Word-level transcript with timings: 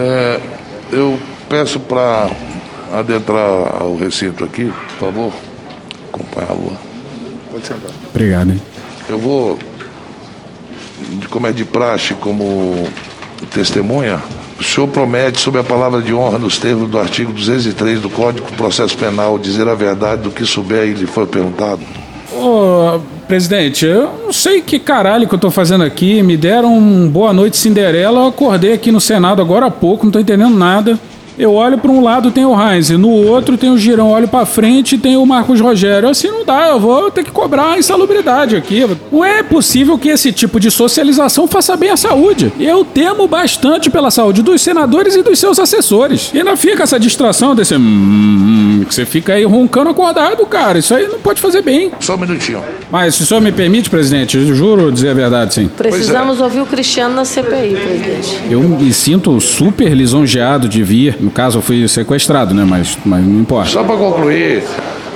É, 0.00 0.40
eu 0.92 1.18
peço 1.48 1.78
para 1.78 2.30
adentrar 2.92 3.82
ao 3.82 3.96
recinto 3.96 4.44
aqui, 4.44 4.72
por 4.98 5.06
favor. 5.06 5.32
Acompanhar 6.12 6.50
a 6.50 6.54
lua. 6.54 6.76
Pode 7.50 7.66
sentar. 7.66 7.90
Obrigado, 8.08 8.50
hein? 8.50 8.62
Eu 9.08 9.18
vou, 9.18 9.58
como 11.28 11.46
é 11.46 11.52
de 11.52 11.64
praxe, 11.64 12.14
como 12.14 12.88
testemunha, 13.52 14.22
o 14.58 14.64
senhor 14.64 14.88
promete, 14.88 15.40
sob 15.40 15.58
a 15.58 15.64
palavra 15.64 16.00
de 16.00 16.14
honra, 16.14 16.38
nos 16.38 16.58
termos 16.58 16.88
do 16.88 16.98
artigo 16.98 17.32
203 17.32 18.00
do 18.00 18.10
Código 18.10 18.46
de 18.46 18.56
Processo 18.56 18.96
Penal, 18.96 19.38
dizer 19.38 19.68
a 19.68 19.74
verdade 19.74 20.22
do 20.22 20.30
que 20.30 20.44
souber 20.46 20.86
e 20.86 20.94
lhe 20.94 21.06
foi 21.06 21.26
perguntado? 21.26 21.80
Ô, 22.32 23.00
presidente, 23.30 23.86
eu 23.86 24.10
não 24.24 24.32
sei 24.32 24.60
que 24.60 24.76
caralho 24.76 25.28
que 25.28 25.32
eu 25.32 25.38
tô 25.38 25.52
fazendo 25.52 25.84
aqui. 25.84 26.20
Me 26.20 26.36
deram 26.36 26.76
um 26.76 27.08
boa 27.08 27.32
noite 27.32 27.56
Cinderela. 27.56 28.22
Eu 28.22 28.26
acordei 28.26 28.72
aqui 28.72 28.90
no 28.90 29.00
Senado 29.00 29.40
agora 29.40 29.66
há 29.66 29.70
pouco, 29.70 30.04
não 30.04 30.10
tô 30.10 30.18
entendendo 30.18 30.56
nada. 30.56 30.98
Eu 31.38 31.52
olho 31.54 31.78
para 31.78 31.90
um 31.90 32.02
lado 32.02 32.30
tem 32.30 32.44
o 32.44 32.54
Heinz, 32.54 32.90
no 32.90 33.10
outro 33.10 33.56
tem 33.56 33.70
o 33.70 33.78
Girão, 33.78 34.10
olho 34.10 34.28
para 34.28 34.44
frente 34.44 34.98
tem 34.98 35.16
o 35.16 35.24
Marcos 35.24 35.60
Rogério. 35.60 36.08
Assim 36.08 36.28
não 36.28 36.44
dá, 36.44 36.68
eu 36.68 36.80
vou 36.80 37.10
ter 37.10 37.24
que 37.24 37.30
cobrar 37.30 37.72
a 37.72 37.78
insalubridade 37.78 38.56
aqui. 38.56 38.86
Não 39.10 39.24
é 39.24 39.42
possível 39.42 39.98
que 39.98 40.08
esse 40.08 40.32
tipo 40.32 40.60
de 40.60 40.70
socialização 40.70 41.46
faça 41.46 41.76
bem 41.76 41.90
à 41.90 41.96
saúde. 41.96 42.52
Eu 42.58 42.84
temo 42.84 43.26
bastante 43.26 43.90
pela 43.90 44.10
saúde 44.10 44.42
dos 44.42 44.60
senadores 44.60 45.16
e 45.16 45.22
dos 45.22 45.38
seus 45.38 45.58
assessores. 45.58 46.30
E 46.34 46.38
ainda 46.38 46.56
fica 46.56 46.82
essa 46.82 46.98
distração 46.98 47.54
desse 47.54 47.74
hum, 47.74 47.80
hum, 47.80 48.84
que 48.86 48.94
você 48.94 49.04
fica 49.04 49.34
aí 49.34 49.44
roncando 49.44 49.90
acordado, 49.90 50.44
cara. 50.46 50.78
Isso 50.78 50.94
aí 50.94 51.06
não 51.08 51.18
pode 51.20 51.40
fazer 51.40 51.62
bem. 51.62 51.90
Só 52.00 52.14
um 52.14 52.18
minutinho. 52.18 52.62
Mas 52.90 53.14
se 53.14 53.22
o 53.22 53.26
senhor 53.26 53.40
me 53.40 53.52
permite, 53.52 53.88
presidente, 53.88 54.36
eu 54.36 54.54
juro 54.54 54.90
dizer 54.92 55.10
a 55.10 55.14
verdade, 55.14 55.54
sim. 55.54 55.68
Precisamos 55.68 56.40
ouvir 56.40 56.60
o 56.60 56.66
Cristiano 56.66 57.14
na 57.14 57.24
CPI, 57.24 57.76
presidente. 57.76 58.40
Eu 58.50 58.60
me 58.60 58.92
sinto 58.92 59.40
super 59.40 59.94
lisonjeado 59.94 60.68
de 60.68 60.82
vir. 60.82 61.16
No 61.30 61.34
caso, 61.34 61.58
eu 61.58 61.62
fui 61.62 61.86
sequestrado, 61.86 62.52
né? 62.52 62.64
Mas, 62.68 62.98
mas 63.04 63.24
não 63.24 63.40
importa. 63.40 63.70
Só 63.70 63.84
para 63.84 63.96
concluir, 63.96 64.64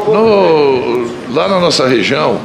no- 0.07 1.09
lá 1.35 1.49
na 1.49 1.59
nossa 1.59 1.89
região, 1.89 2.39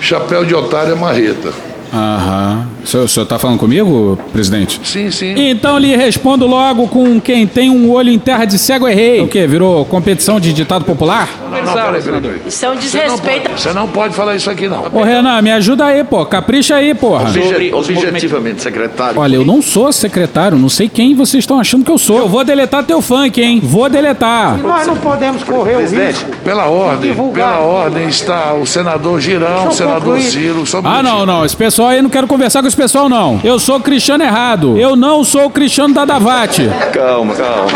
chapéu 0.00 0.44
de 0.44 0.52
otário 0.52 0.92
é 0.92 0.96
marreta. 0.96 1.52
Aham. 1.92 2.66
O 2.82 2.86
senhor, 2.86 3.04
o 3.04 3.08
senhor 3.08 3.26
tá 3.26 3.38
falando 3.38 3.58
comigo, 3.58 4.18
presidente? 4.32 4.80
Sim, 4.84 5.10
sim. 5.10 5.34
Então 5.36 5.78
lhe 5.78 5.94
respondo 5.96 6.46
logo 6.46 6.86
com 6.88 7.20
quem 7.20 7.46
tem 7.46 7.70
um 7.70 7.90
olho 7.90 8.10
em 8.10 8.18
terra 8.18 8.44
de 8.44 8.58
cego 8.58 8.86
errei. 8.88 9.20
O 9.20 9.28
quê? 9.28 9.46
Virou 9.46 9.84
competição 9.84 10.38
de 10.40 10.52
ditado 10.52 10.84
popular? 10.84 11.28
Não, 11.50 11.62
não, 11.62 11.72
peraí, 11.72 12.02
peraí, 12.02 12.20
peraí. 12.20 12.40
Isso 12.46 12.64
é 12.64 12.68
um 12.68 12.74
não, 12.74 12.80
desrespeito. 12.80 13.50
você 13.56 13.72
não 13.72 13.88
pode 13.88 14.14
falar 14.14 14.36
isso 14.36 14.50
aqui, 14.50 14.68
não. 14.68 14.84
Ô 14.92 15.02
Renan, 15.02 15.40
me 15.42 15.50
ajuda 15.50 15.86
aí, 15.86 16.04
pô. 16.04 16.24
Capricha 16.26 16.76
aí, 16.76 16.94
porra. 16.94 17.24
Obje- 17.28 17.72
objetivamente, 17.72 18.62
secretário. 18.62 19.18
Olha, 19.20 19.36
eu 19.36 19.44
não 19.44 19.60
sou 19.62 19.92
secretário, 19.92 20.56
não 20.58 20.68
sei 20.68 20.88
quem 20.88 21.14
vocês 21.14 21.42
estão 21.42 21.58
achando 21.58 21.84
que 21.84 21.90
eu 21.90 21.98
sou. 21.98 22.18
Eu 22.18 22.28
vou 22.28 22.44
deletar 22.44 22.84
teu 22.84 23.00
funk, 23.00 23.40
hein? 23.40 23.60
Vou 23.62 23.88
deletar. 23.88 24.58
Nós 24.58 24.86
não 24.86 24.96
podemos 24.96 25.42
correr 25.42 25.74
o 25.74 25.78
Presidente, 25.78 26.24
risco. 26.24 26.30
Pela 26.44 26.66
ordem, 26.66 27.10
divulgar. 27.10 27.54
pela 27.54 27.66
ordem 27.66 28.08
está 28.08 28.54
o 28.54 28.66
senador 28.66 29.20
Girão, 29.20 29.68
o 29.68 29.72
senador 29.72 30.00
concluir. 30.00 30.22
Ciro. 30.22 30.64
Ah, 30.84 31.02
não, 31.02 31.24
não. 31.24 31.44
Esse 31.44 31.56
pessoal 31.56 31.77
aí 31.86 32.02
não 32.02 32.10
quero 32.10 32.26
conversar 32.26 32.60
com 32.62 32.68
esse 32.68 32.76
pessoal, 32.76 33.08
não. 33.08 33.40
Eu 33.44 33.58
sou 33.58 33.76
o 33.76 33.80
Cristiano 33.80 34.24
errado. 34.24 34.76
Eu 34.78 34.96
não 34.96 35.22
sou 35.24 35.46
o 35.46 35.50
Cristiano 35.50 35.94
Dadavati. 35.94 36.68
calma, 36.92 37.34
calma. 37.34 37.68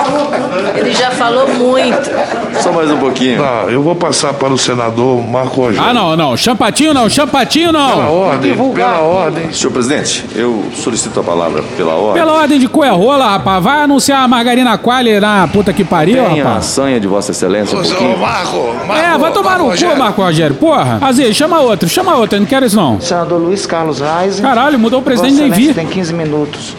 Ele 0.76 0.92
já 0.92 1.10
falou 1.10 1.46
muito. 1.48 2.10
Só 2.60 2.72
mais 2.72 2.90
um 2.90 2.96
pouquinho. 2.98 3.40
Tá, 3.42 3.64
eu 3.68 3.82
vou 3.82 3.94
passar 3.94 4.32
para 4.34 4.52
o 4.52 4.58
senador 4.58 5.22
Marco 5.26 5.60
Rogério. 5.60 5.88
Ah, 5.88 5.92
não, 5.94 6.16
não. 6.16 6.36
Champatinho 6.36 6.94
não, 6.94 7.08
champatinho 7.08 7.72
Pela 7.72 7.96
não. 7.96 8.14
ordem, 8.14 8.54
pela 8.74 8.98
ordem. 9.00 9.52
Senhor 9.52 9.70
presidente, 9.72 10.24
eu 10.34 10.64
solicito 10.74 11.18
a 11.20 11.22
palavra 11.22 11.62
pela 11.76 11.94
ordem. 11.94 12.22
Pela 12.22 12.32
ordem 12.32 12.58
de 12.58 12.68
cuia 12.68 12.92
rola, 12.92 13.28
rapaz. 13.32 13.62
Vai 13.62 13.82
anunciar 13.82 14.22
a 14.22 14.28
margarina 14.28 14.76
quali 14.78 15.18
na 15.20 15.46
puta 15.48 15.72
que 15.72 15.84
pariu, 15.84 16.24
Tem 16.24 16.40
a 16.40 16.44
rapaz. 16.44 16.64
sanha 16.66 16.98
de 17.00 17.06
Vossa 17.06 17.30
Excelência 17.32 17.76
um 17.76 17.80
Ô, 17.80 17.84
pouquinho. 17.84 18.18
Marco, 18.18 18.74
Marco. 18.86 19.02
É, 19.02 19.18
vai 19.18 19.32
tomar 19.32 19.58
no 19.58 19.64
cu, 19.64 19.70
Rogério. 19.70 19.98
Marco 19.98 20.22
Rogério. 20.22 20.56
Porra. 20.56 20.98
Aziz, 21.00 21.36
chama 21.36 21.60
outro, 21.60 21.88
chama 21.88 22.14
outro. 22.16 22.36
Eu 22.36 22.40
não 22.40 22.46
quero 22.46 22.66
isso, 22.66 22.76
não. 22.76 23.00
Senador 23.00 23.40
Luiz 23.40 23.66
Carlos. 23.66 23.91
Caralho, 24.42 24.78
mudou 24.78 25.00
o 25.00 25.02
presidente, 25.02 25.34
Vossa 25.34 25.48
nem 25.48 25.68
vi. 25.68 25.74
Tem 25.74 25.86
15 25.86 26.14
minutos. 26.14 26.76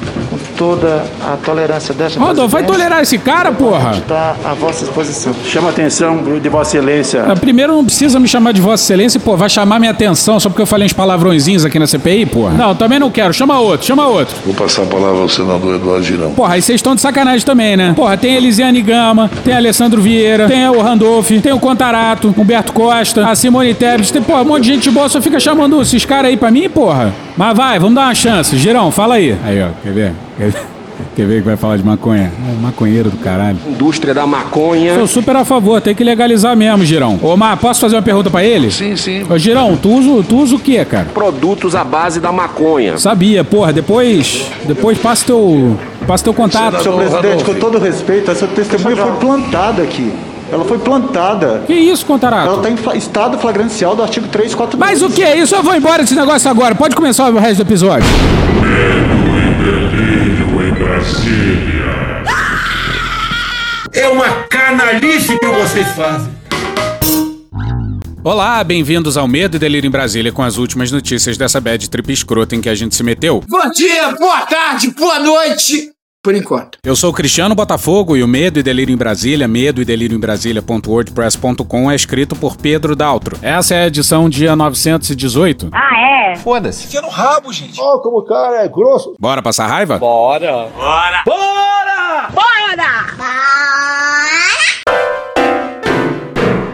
Toda 0.57 1.03
a 1.25 1.35
tolerância 1.37 1.93
desta 1.93 2.19
Rodolfo, 2.19 2.49
vai 2.49 2.63
tolerar 2.63 3.01
esse 3.01 3.17
cara, 3.17 3.51
porra? 3.51 3.91
Está 3.97 4.35
à 4.45 4.53
vossa 4.53 4.85
disposição. 4.85 5.33
Chama 5.45 5.69
a 5.69 5.71
atenção 5.71 6.23
de 6.39 6.49
Vossa 6.49 6.77
Excelência. 6.77 7.25
Ah, 7.27 7.35
Primeiro 7.35 7.73
não 7.73 7.83
precisa 7.85 8.19
me 8.19 8.27
chamar 8.27 8.51
de 8.53 8.61
Vossa 8.61 8.83
Excelência, 8.83 9.19
pô, 9.19 9.35
vai 9.35 9.49
chamar 9.49 9.79
minha 9.79 9.91
atenção 9.91 10.39
só 10.39 10.49
porque 10.49 10.61
eu 10.61 10.65
falei 10.67 10.85
uns 10.85 10.93
palavrõezinhos 10.93 11.65
aqui 11.65 11.79
na 11.79 11.87
CPI, 11.87 12.25
porra. 12.27 12.53
Não, 12.53 12.75
também 12.75 12.99
não 12.99 13.09
quero. 13.09 13.33
Chama 13.33 13.59
outro, 13.59 13.85
chama 13.85 14.07
outro. 14.07 14.35
Vou 14.45 14.53
passar 14.53 14.83
a 14.83 14.85
palavra 14.85 15.21
ao 15.21 15.29
senador 15.29 15.75
Eduardo 15.75 16.03
Girão. 16.03 16.31
Porra, 16.33 16.53
aí 16.55 16.61
vocês 16.61 16.75
estão 16.77 16.95
de 16.95 17.01
sacanagem 17.01 17.45
também, 17.45 17.75
né? 17.75 17.93
Porra, 17.95 18.15
tem 18.17 18.35
Elisiane 18.35 18.81
Gama, 18.81 19.29
tem 19.43 19.55
Alessandro 19.55 20.01
Vieira, 20.01 20.47
tem 20.47 20.67
o 20.69 20.81
Randolph, 20.81 21.29
tem 21.41 21.51
o 21.51 21.59
Contarato, 21.59 22.33
Humberto 22.37 22.73
Costa, 22.73 23.27
a 23.27 23.35
Simone 23.35 23.73
Tebet, 23.73 24.11
tem, 24.13 24.21
porra, 24.21 24.41
um 24.41 24.45
monte 24.45 24.63
de 24.63 24.73
gente 24.73 24.89
boa, 24.91 25.09
só 25.09 25.21
fica 25.21 25.39
chamando 25.39 25.81
esses 25.81 26.05
caras 26.05 26.25
aí 26.29 26.37
pra 26.37 26.51
mim, 26.51 26.69
porra. 26.69 27.13
Mas 27.35 27.57
vai, 27.57 27.79
vamos 27.79 27.95
dar 27.95 28.05
uma 28.05 28.15
chance. 28.15 28.55
Girão, 28.57 28.91
fala 28.91 29.15
aí. 29.15 29.35
Aí, 29.43 29.61
ó, 29.61 29.69
quer 29.81 29.91
ver? 29.91 30.13
Quer 31.15 31.25
ver? 31.27 31.41
Que 31.41 31.47
vai 31.47 31.57
falar 31.57 31.77
de 31.77 31.83
maconha? 31.83 32.31
É, 32.49 32.61
maconheiro 32.61 33.09
do 33.09 33.17
caralho. 33.17 33.57
Indústria 33.67 34.13
da 34.13 34.25
maconha. 34.25 34.95
Sou 34.95 35.07
super 35.07 35.35
a 35.35 35.45
favor, 35.45 35.81
tem 35.81 35.93
que 35.93 36.03
legalizar 36.03 36.55
mesmo, 36.55 36.83
Girão. 36.85 37.19
Ô, 37.21 37.35
Mar, 37.37 37.57
posso 37.57 37.81
fazer 37.81 37.95
uma 37.95 38.01
pergunta 38.01 38.29
pra 38.29 38.43
ele? 38.43 38.71
Sim, 38.71 38.95
sim. 38.95 39.25
Ô, 39.29 39.37
Girão, 39.37 39.75
tu 39.75 39.89
usa, 39.89 40.25
tu 40.27 40.37
usa 40.37 40.55
o 40.55 40.59
quê, 40.59 40.83
cara? 40.85 41.07
Produtos 41.13 41.75
à 41.75 41.83
base 41.83 42.19
da 42.19 42.31
maconha. 42.31 42.97
Sabia, 42.97 43.43
porra, 43.43 43.71
depois. 43.73 44.45
Depois 44.65 44.97
passa 44.97 45.25
teu. 45.25 45.77
Passa 46.07 46.23
teu 46.23 46.33
contato. 46.33 46.81
Senhor 46.81 46.97
presidente, 46.97 47.43
com 47.43 47.53
todo 47.55 47.79
respeito, 47.79 48.29
essa 48.31 48.47
testemunha 48.47 48.95
foi 48.95 49.11
plantada 49.13 49.81
aqui. 49.83 50.11
Ela 50.51 50.65
foi 50.65 50.77
plantada. 50.77 51.63
Que 51.65 51.73
isso, 51.73 52.05
Contarato? 52.05 52.47
Ela 52.47 52.69
está 52.69 52.93
em 52.93 52.97
estado 52.97 53.37
flagrancial 53.39 53.95
do 53.95 54.03
artigo 54.03 54.27
342. 54.27 54.77
Mas 54.77 55.01
o 55.01 55.09
que 55.13 55.23
é 55.23 55.37
isso? 55.37 55.55
Eu 55.55 55.63
vou 55.63 55.75
embora 55.75 56.03
desse 56.03 56.15
negócio 56.15 56.49
agora. 56.49 56.75
Pode 56.75 56.95
começar 56.95 57.29
o 57.31 57.37
resto 57.39 57.63
do 57.63 57.67
episódio. 57.67 58.07
É 63.93 64.07
uma 64.07 64.43
canalice 64.49 65.37
que 65.37 65.47
vocês 65.47 65.87
fazem. 65.89 66.33
Olá, 68.23 68.63
bem-vindos 68.63 69.17
ao 69.17 69.27
Medo 69.27 69.57
e 69.57 69.59
Delírio 69.59 69.87
em 69.87 69.91
Brasília 69.91 70.31
com 70.31 70.41
as 70.41 70.57
últimas 70.57 70.91
notícias 70.91 71.37
dessa 71.37 71.59
bad 71.59 71.89
trip 71.89 72.11
escrota 72.11 72.55
em 72.55 72.61
que 72.61 72.69
a 72.69 72.75
gente 72.75 72.95
se 72.95 73.03
meteu. 73.03 73.43
Bom 73.47 73.69
dia, 73.71 74.11
boa 74.13 74.41
tarde, 74.45 74.91
boa 74.91 75.19
noite. 75.19 75.91
Por 76.23 76.33
enquanto. 76.33 76.77
Eu 76.81 76.95
sou 76.95 77.09
o 77.09 77.13
Cristiano 77.13 77.53
Botafogo 77.53 78.15
e 78.15 78.23
o 78.23 78.27
Medo 78.29 78.57
e 78.57 78.63
Delírio 78.63 78.93
em 78.93 78.97
Brasília, 78.97 79.45
medo 79.45 79.81
e 79.81 79.85
delírio 79.85 80.15
em 80.15 80.19
Brasília.wordpress.com 80.21 81.91
é 81.91 81.95
escrito 81.95 82.33
por 82.33 82.55
Pedro 82.55 82.95
Daltro. 82.95 83.37
Essa 83.41 83.75
é 83.75 83.83
a 83.83 83.87
edição 83.87 84.29
dia 84.29 84.55
918. 84.55 85.69
Foda-se. 86.37 86.87
Ó, 87.77 87.99
como 87.99 88.19
o 88.19 88.23
cara 88.23 88.63
é 88.63 88.69
grosso. 88.69 89.13
Bora 89.19 89.41
passar 89.41 89.67
raiva? 89.67 89.99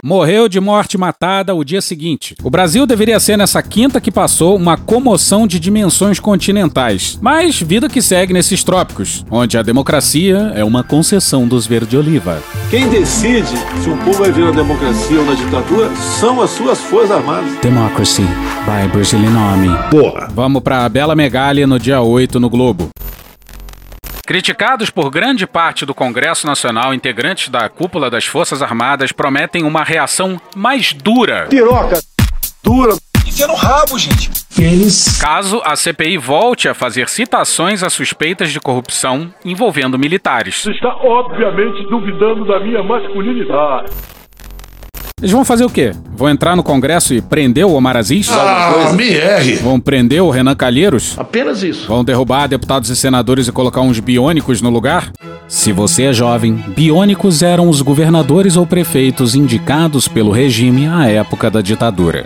Morreu 0.10 0.50
de 0.50 0.60
morte 0.60 0.98
matada 0.98 1.54
o 1.54 1.64
dia 1.64 1.84
seguinte. 1.84 2.36
O 2.42 2.50
Brasil 2.50 2.88
deveria 2.88 3.20
ser 3.20 3.38
nessa 3.38 3.62
quinta 3.62 4.02
que 4.02 4.10
passou 4.10 4.56
uma 4.56 4.76
comoção 4.76 5.46
de 5.46 5.60
dimensões 5.60 6.20
continentais. 6.20 7.20
Mas 7.22 7.62
vida 7.62 7.88
que 7.88 8.02
segue 8.02 8.34
nesses 8.34 8.64
trópicos, 8.64 9.24
onde 9.30 9.56
a 9.56 9.62
democracia 9.62 10.52
é 10.56 10.64
uma 10.64 10.84
concessão 10.84 11.48
dos 11.48 11.68
verde-oliva. 11.68 12.42
Quem 12.72 12.90
decide 12.90 13.56
se 13.84 13.88
um 13.88 13.98
povo 13.98 14.24
vai 14.24 14.32
vir 14.32 14.46
na 14.46 14.52
democracia 14.52 15.20
ou 15.20 15.26
na 15.28 15.36
ditadura 15.36 15.96
são 16.20 16.42
as 16.42 16.50
suas 16.50 16.80
forças 16.80 17.12
armadas. 17.12 17.60
Democracy 17.62 18.24
by 18.66 18.92
Brazilian 18.92 19.38
Army. 19.38 19.70
Porra. 19.92 20.28
Vamos 20.34 20.64
para 20.64 20.86
a 20.86 20.90
Bela 20.90 21.16
Megália 21.16 21.68
no 21.68 21.78
dia 21.78 22.02
8 22.02 22.40
no 22.40 22.50
Globo. 22.50 22.90
Criticados 24.30 24.92
por 24.92 25.10
grande 25.10 25.48
parte 25.48 25.88
do 25.88 25.96
Congresso 25.96 26.46
Nacional, 26.46 26.94
integrantes 26.94 27.50
da 27.50 27.68
cúpula 27.68 28.12
das 28.12 28.28
Forças 28.28 28.62
Armadas 28.62 29.12
prometem 29.12 29.64
uma 29.64 29.84
reação 29.84 30.40
mais 30.56 30.94
dura 30.94 31.48
Piroca. 31.50 32.00
Dura. 32.64 32.96
caso 35.20 35.60
a 35.66 35.76
CPI 35.76 36.20
volte 36.20 36.70
a 36.70 36.76
fazer 36.76 37.10
citações 37.10 37.82
a 37.82 37.90
suspeitas 37.90 38.52
de 38.52 38.60
corrupção 38.60 39.34
envolvendo 39.44 39.98
militares. 39.98 40.64
está 40.68 40.96
obviamente 40.98 41.90
duvidando 41.90 42.46
da 42.46 42.60
minha 42.60 42.84
masculinidade. 42.84 43.92
Eles 45.20 45.32
vão 45.32 45.44
fazer 45.44 45.66
o 45.66 45.70
quê? 45.70 45.92
Vão 46.16 46.30
entrar 46.30 46.56
no 46.56 46.64
Congresso 46.64 47.14
e 47.14 47.20
prender 47.20 47.66
o 47.66 47.74
Omar 47.74 47.98
Aziz? 47.98 48.30
Ah, 48.32 48.94
me 48.96 49.10
erre. 49.10 49.56
Vão 49.58 49.78
prender 49.78 50.24
o 50.24 50.30
Renan 50.30 50.56
Calheiros? 50.56 51.16
Apenas 51.18 51.62
isso. 51.62 51.88
Vão 51.88 52.06
derrubar 52.06 52.48
deputados 52.48 52.90
e 52.90 52.96
senadores 52.96 53.48
e 53.48 53.52
colocar 53.52 53.82
uns 53.82 54.00
biônicos 54.00 54.62
no 54.62 54.70
lugar? 54.70 55.12
Se 55.46 55.74
você 55.74 56.04
é 56.04 56.14
jovem, 56.14 56.54
biônicos 56.76 57.44
eram 57.44 57.68
os 57.68 57.82
governadores 57.82 58.56
ou 58.56 58.66
prefeitos 58.66 59.36
indicados 59.36 60.08
pelo 60.08 60.32
regime 60.32 60.88
à 60.88 61.08
época 61.10 61.52
da 61.52 61.60
ditadura. 61.60 62.26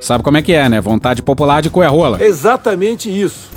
Sabe 0.00 0.24
como 0.24 0.36
é 0.36 0.42
que 0.42 0.52
é, 0.52 0.68
né? 0.68 0.80
Vontade 0.80 1.22
popular 1.22 1.62
de 1.62 1.70
coerrola. 1.70 2.20
Exatamente 2.20 3.08
isso. 3.08 3.50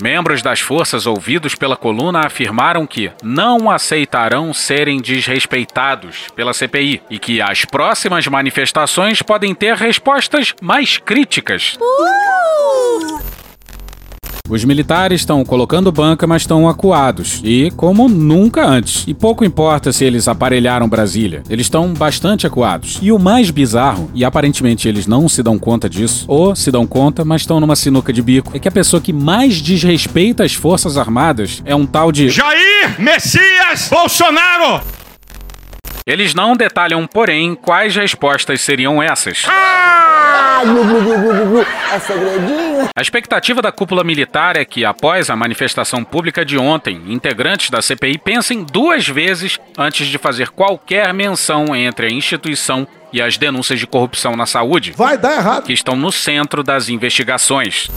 Membros 0.00 0.40
das 0.40 0.60
forças 0.60 1.06
ouvidos 1.06 1.54
pela 1.54 1.76
coluna 1.76 2.20
afirmaram 2.26 2.86
que 2.86 3.10
não 3.22 3.70
aceitarão 3.70 4.54
serem 4.54 4.98
desrespeitados 4.98 6.28
pela 6.34 6.54
CPI 6.54 7.02
e 7.10 7.18
que 7.18 7.40
as 7.42 7.64
próximas 7.66 8.26
manifestações 8.26 9.20
podem 9.20 9.54
ter 9.54 9.74
respostas 9.76 10.54
mais 10.62 10.96
críticas. 10.96 11.76
Uh! 11.80 13.09
Os 14.50 14.64
militares 14.64 15.20
estão 15.20 15.44
colocando 15.44 15.92
banca, 15.92 16.26
mas 16.26 16.42
estão 16.42 16.68
acuados. 16.68 17.40
E 17.44 17.70
como 17.76 18.08
nunca 18.08 18.66
antes. 18.66 19.04
E 19.06 19.14
pouco 19.14 19.44
importa 19.44 19.92
se 19.92 20.04
eles 20.04 20.26
aparelharam 20.26 20.88
Brasília. 20.88 21.44
Eles 21.48 21.66
estão 21.66 21.94
bastante 21.94 22.48
acuados. 22.48 22.98
E 23.00 23.12
o 23.12 23.18
mais 23.18 23.50
bizarro, 23.50 24.10
e 24.12 24.24
aparentemente 24.24 24.88
eles 24.88 25.06
não 25.06 25.28
se 25.28 25.40
dão 25.40 25.56
conta 25.56 25.88
disso, 25.88 26.24
ou 26.26 26.56
se 26.56 26.72
dão 26.72 26.84
conta, 26.84 27.24
mas 27.24 27.42
estão 27.42 27.60
numa 27.60 27.76
sinuca 27.76 28.12
de 28.12 28.20
bico, 28.20 28.50
é 28.52 28.58
que 28.58 28.68
a 28.68 28.72
pessoa 28.72 29.00
que 29.00 29.12
mais 29.12 29.62
desrespeita 29.62 30.42
as 30.42 30.52
Forças 30.52 30.96
Armadas 30.96 31.62
é 31.64 31.74
um 31.74 31.86
tal 31.86 32.10
de. 32.10 32.28
Jair 32.28 32.96
Messias 32.98 33.88
Bolsonaro! 33.88 34.99
Eles 36.06 36.34
não 36.34 36.56
detalham, 36.56 37.06
porém, 37.06 37.54
quais 37.54 37.94
respostas 37.96 38.60
seriam 38.60 39.02
essas. 39.02 39.44
Ah, 39.48 40.62
é 41.92 41.98
segredinho. 41.98 42.88
A 42.94 43.00
expectativa 43.00 43.62
da 43.62 43.72
cúpula 43.72 44.04
militar 44.04 44.56
é 44.56 44.64
que, 44.64 44.84
após 44.84 45.30
a 45.30 45.36
manifestação 45.36 46.04
pública 46.04 46.44
de 46.44 46.58
ontem, 46.58 47.00
integrantes 47.06 47.70
da 47.70 47.80
CPI 47.80 48.18
pensem 48.18 48.64
duas 48.64 49.08
vezes 49.08 49.58
antes 49.78 50.06
de 50.06 50.18
fazer 50.18 50.50
qualquer 50.50 51.12
menção 51.14 51.74
entre 51.74 52.06
a 52.06 52.10
instituição 52.10 52.86
e 53.12 53.20
as 53.20 53.36
denúncias 53.36 53.78
de 53.78 53.86
corrupção 53.86 54.36
na 54.36 54.46
saúde. 54.46 54.92
Vai 54.96 55.18
dar 55.18 55.36
errado. 55.36 55.64
Que 55.64 55.72
estão 55.72 55.96
no 55.96 56.12
centro 56.12 56.62
das 56.62 56.88
investigações. 56.88 57.88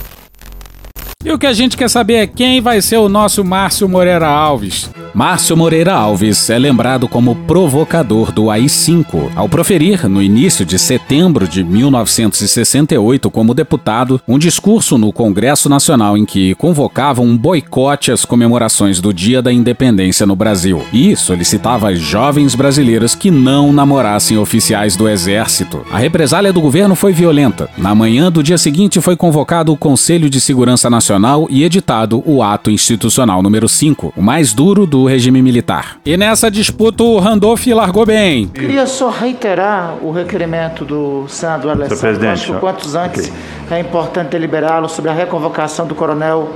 E 1.24 1.32
o 1.32 1.38
que 1.38 1.46
a 1.46 1.54
gente 1.54 1.74
quer 1.74 1.88
saber 1.88 2.14
é 2.16 2.26
quem 2.26 2.60
vai 2.60 2.82
ser 2.82 2.98
o 2.98 3.08
nosso 3.08 3.42
Márcio 3.42 3.88
Moreira 3.88 4.28
Alves. 4.28 4.90
Márcio 5.14 5.56
Moreira 5.56 5.94
Alves 5.94 6.50
é 6.50 6.58
lembrado 6.58 7.08
como 7.08 7.34
provocador 7.34 8.30
do 8.30 8.50
AI-5, 8.50 9.30
ao 9.34 9.48
proferir, 9.48 10.06
no 10.06 10.20
início 10.20 10.66
de 10.66 10.78
setembro 10.78 11.48
de 11.48 11.64
1968, 11.64 13.30
como 13.30 13.54
deputado, 13.54 14.20
um 14.28 14.38
discurso 14.38 14.98
no 14.98 15.12
Congresso 15.12 15.68
Nacional 15.68 16.18
em 16.18 16.26
que 16.26 16.54
convocava 16.56 17.22
um 17.22 17.38
boicote 17.38 18.12
às 18.12 18.26
comemorações 18.26 19.00
do 19.00 19.14
Dia 19.14 19.40
da 19.40 19.52
Independência 19.52 20.26
no 20.26 20.36
Brasil 20.36 20.84
e 20.92 21.16
solicitava 21.16 21.94
jovens 21.94 22.54
brasileiras 22.54 23.14
que 23.14 23.30
não 23.30 23.72
namorassem 23.72 24.36
oficiais 24.36 24.94
do 24.94 25.08
Exército. 25.08 25.86
A 25.90 25.96
represália 25.96 26.52
do 26.52 26.60
governo 26.60 26.94
foi 26.94 27.12
violenta. 27.14 27.70
Na 27.78 27.94
manhã 27.94 28.30
do 28.30 28.42
dia 28.42 28.58
seguinte 28.58 29.00
foi 29.00 29.16
convocado 29.16 29.72
o 29.72 29.76
Conselho 29.76 30.28
de 30.28 30.40
Segurança 30.40 30.90
Nacional 30.90 31.13
e 31.48 31.64
editado 31.64 32.22
o 32.26 32.42
Ato 32.42 32.70
Institucional 32.70 33.42
número 33.42 33.68
5, 33.68 34.12
o 34.16 34.22
mais 34.22 34.52
duro 34.52 34.86
do 34.86 35.06
regime 35.06 35.40
militar. 35.40 35.98
E 36.04 36.16
nessa 36.16 36.50
disputa 36.50 37.02
o 37.02 37.18
Randolph 37.18 37.66
largou 37.68 38.04
bem. 38.04 38.48
Queria 38.48 38.86
só 38.86 39.10
reiterar 39.10 39.94
o 40.02 40.10
requerimento 40.10 40.84
do 40.84 41.26
senador 41.28 41.72
Alessandro. 41.72 41.98
presidente, 41.98 42.32
Acho 42.32 42.54
que 42.54 42.58
quantos 42.58 42.94
antes 42.94 43.28
okay. 43.28 43.78
é 43.78 43.80
importante 43.80 44.30
deliberá-lo 44.30 44.88
sobre 44.88 45.10
a 45.10 45.14
reconvocação 45.14 45.86
do 45.86 45.94
coronel 45.94 46.50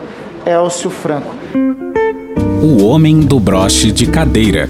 Elcio 0.44 0.90
Franco. 0.90 1.34
O 2.62 2.84
homem 2.84 3.20
do 3.20 3.38
broche 3.38 3.92
de 3.92 4.06
cadeira. 4.06 4.68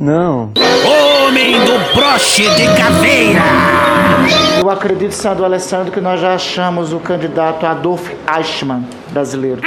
Não. 0.00 0.50
Homem 0.84 1.52
do 1.64 1.94
broche 1.94 2.42
de 2.42 2.66
cadeira! 2.76 4.01
Eu 4.58 4.70
acredito, 4.70 5.12
senador 5.12 5.46
Alessandro, 5.46 5.90
que 5.92 6.00
nós 6.00 6.20
já 6.20 6.34
achamos 6.34 6.92
o 6.92 7.00
candidato 7.00 7.66
Adolf 7.66 8.10
Eichmann 8.36 8.84
brasileiro. 9.10 9.60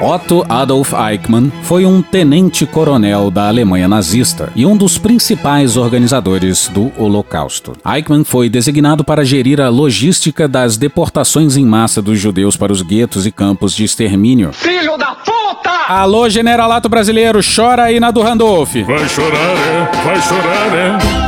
Otto 0.00 0.44
Adolf 0.48 0.92
Eichmann 0.92 1.52
foi 1.62 1.86
um 1.86 2.02
tenente-coronel 2.02 3.30
da 3.30 3.48
Alemanha 3.48 3.86
nazista 3.86 4.50
e 4.56 4.66
um 4.66 4.76
dos 4.76 4.98
principais 4.98 5.76
organizadores 5.76 6.68
do 6.68 6.90
Holocausto. 6.98 7.72
Eichmann 7.86 8.24
foi 8.24 8.48
designado 8.48 9.04
para 9.04 9.24
gerir 9.24 9.60
a 9.60 9.68
logística 9.68 10.48
das 10.48 10.76
deportações 10.76 11.56
em 11.56 11.64
massa 11.64 12.02
dos 12.02 12.18
judeus 12.18 12.56
para 12.56 12.72
os 12.72 12.82
guetos 12.82 13.26
e 13.26 13.30
campos 13.30 13.74
de 13.74 13.84
extermínio. 13.84 14.52
Filho 14.52 14.96
da 14.96 15.14
puta! 15.14 15.70
Alô, 15.88 16.28
generalato 16.28 16.88
brasileiro, 16.88 17.40
chora 17.42 17.84
aí 17.84 18.00
na 18.00 18.10
do 18.10 18.22
Randolph. 18.22 18.74
Vai 18.86 19.08
chorar, 19.08 19.36
é? 19.36 20.04
Vai 20.04 20.20
chorar, 20.20 20.74
é? 20.74 21.24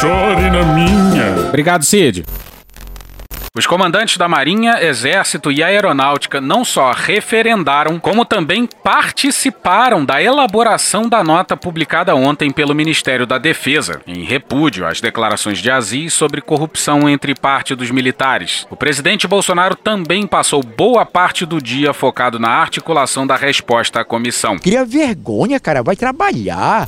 Chore 0.00 0.50
na 0.50 0.62
minha. 0.74 1.17
Obrigado, 1.48 1.84
Cid. 1.84 2.24
Os 3.58 3.66
comandantes 3.66 4.16
da 4.16 4.28
Marinha, 4.28 4.80
Exército 4.84 5.50
e 5.50 5.64
Aeronáutica 5.64 6.40
não 6.40 6.64
só 6.64 6.92
referendaram, 6.92 7.98
como 7.98 8.24
também 8.24 8.68
participaram 8.84 10.04
da 10.04 10.22
elaboração 10.22 11.08
da 11.08 11.24
nota 11.24 11.56
publicada 11.56 12.14
ontem 12.14 12.52
pelo 12.52 12.72
Ministério 12.72 13.26
da 13.26 13.36
Defesa, 13.36 14.00
em 14.06 14.22
repúdio 14.22 14.86
às 14.86 15.00
declarações 15.00 15.58
de 15.58 15.72
Aziz 15.72 16.14
sobre 16.14 16.40
corrupção 16.40 17.08
entre 17.08 17.34
parte 17.34 17.74
dos 17.74 17.90
militares. 17.90 18.64
O 18.70 18.76
presidente 18.76 19.26
Bolsonaro 19.26 19.74
também 19.74 20.24
passou 20.24 20.62
boa 20.62 21.04
parte 21.04 21.44
do 21.44 21.60
dia 21.60 21.92
focado 21.92 22.38
na 22.38 22.50
articulação 22.50 23.26
da 23.26 23.34
resposta 23.34 24.00
à 24.00 24.04
comissão. 24.04 24.56
Cria 24.58 24.84
vergonha, 24.84 25.58
cara, 25.58 25.82
vai 25.82 25.96
trabalhar. 25.96 26.86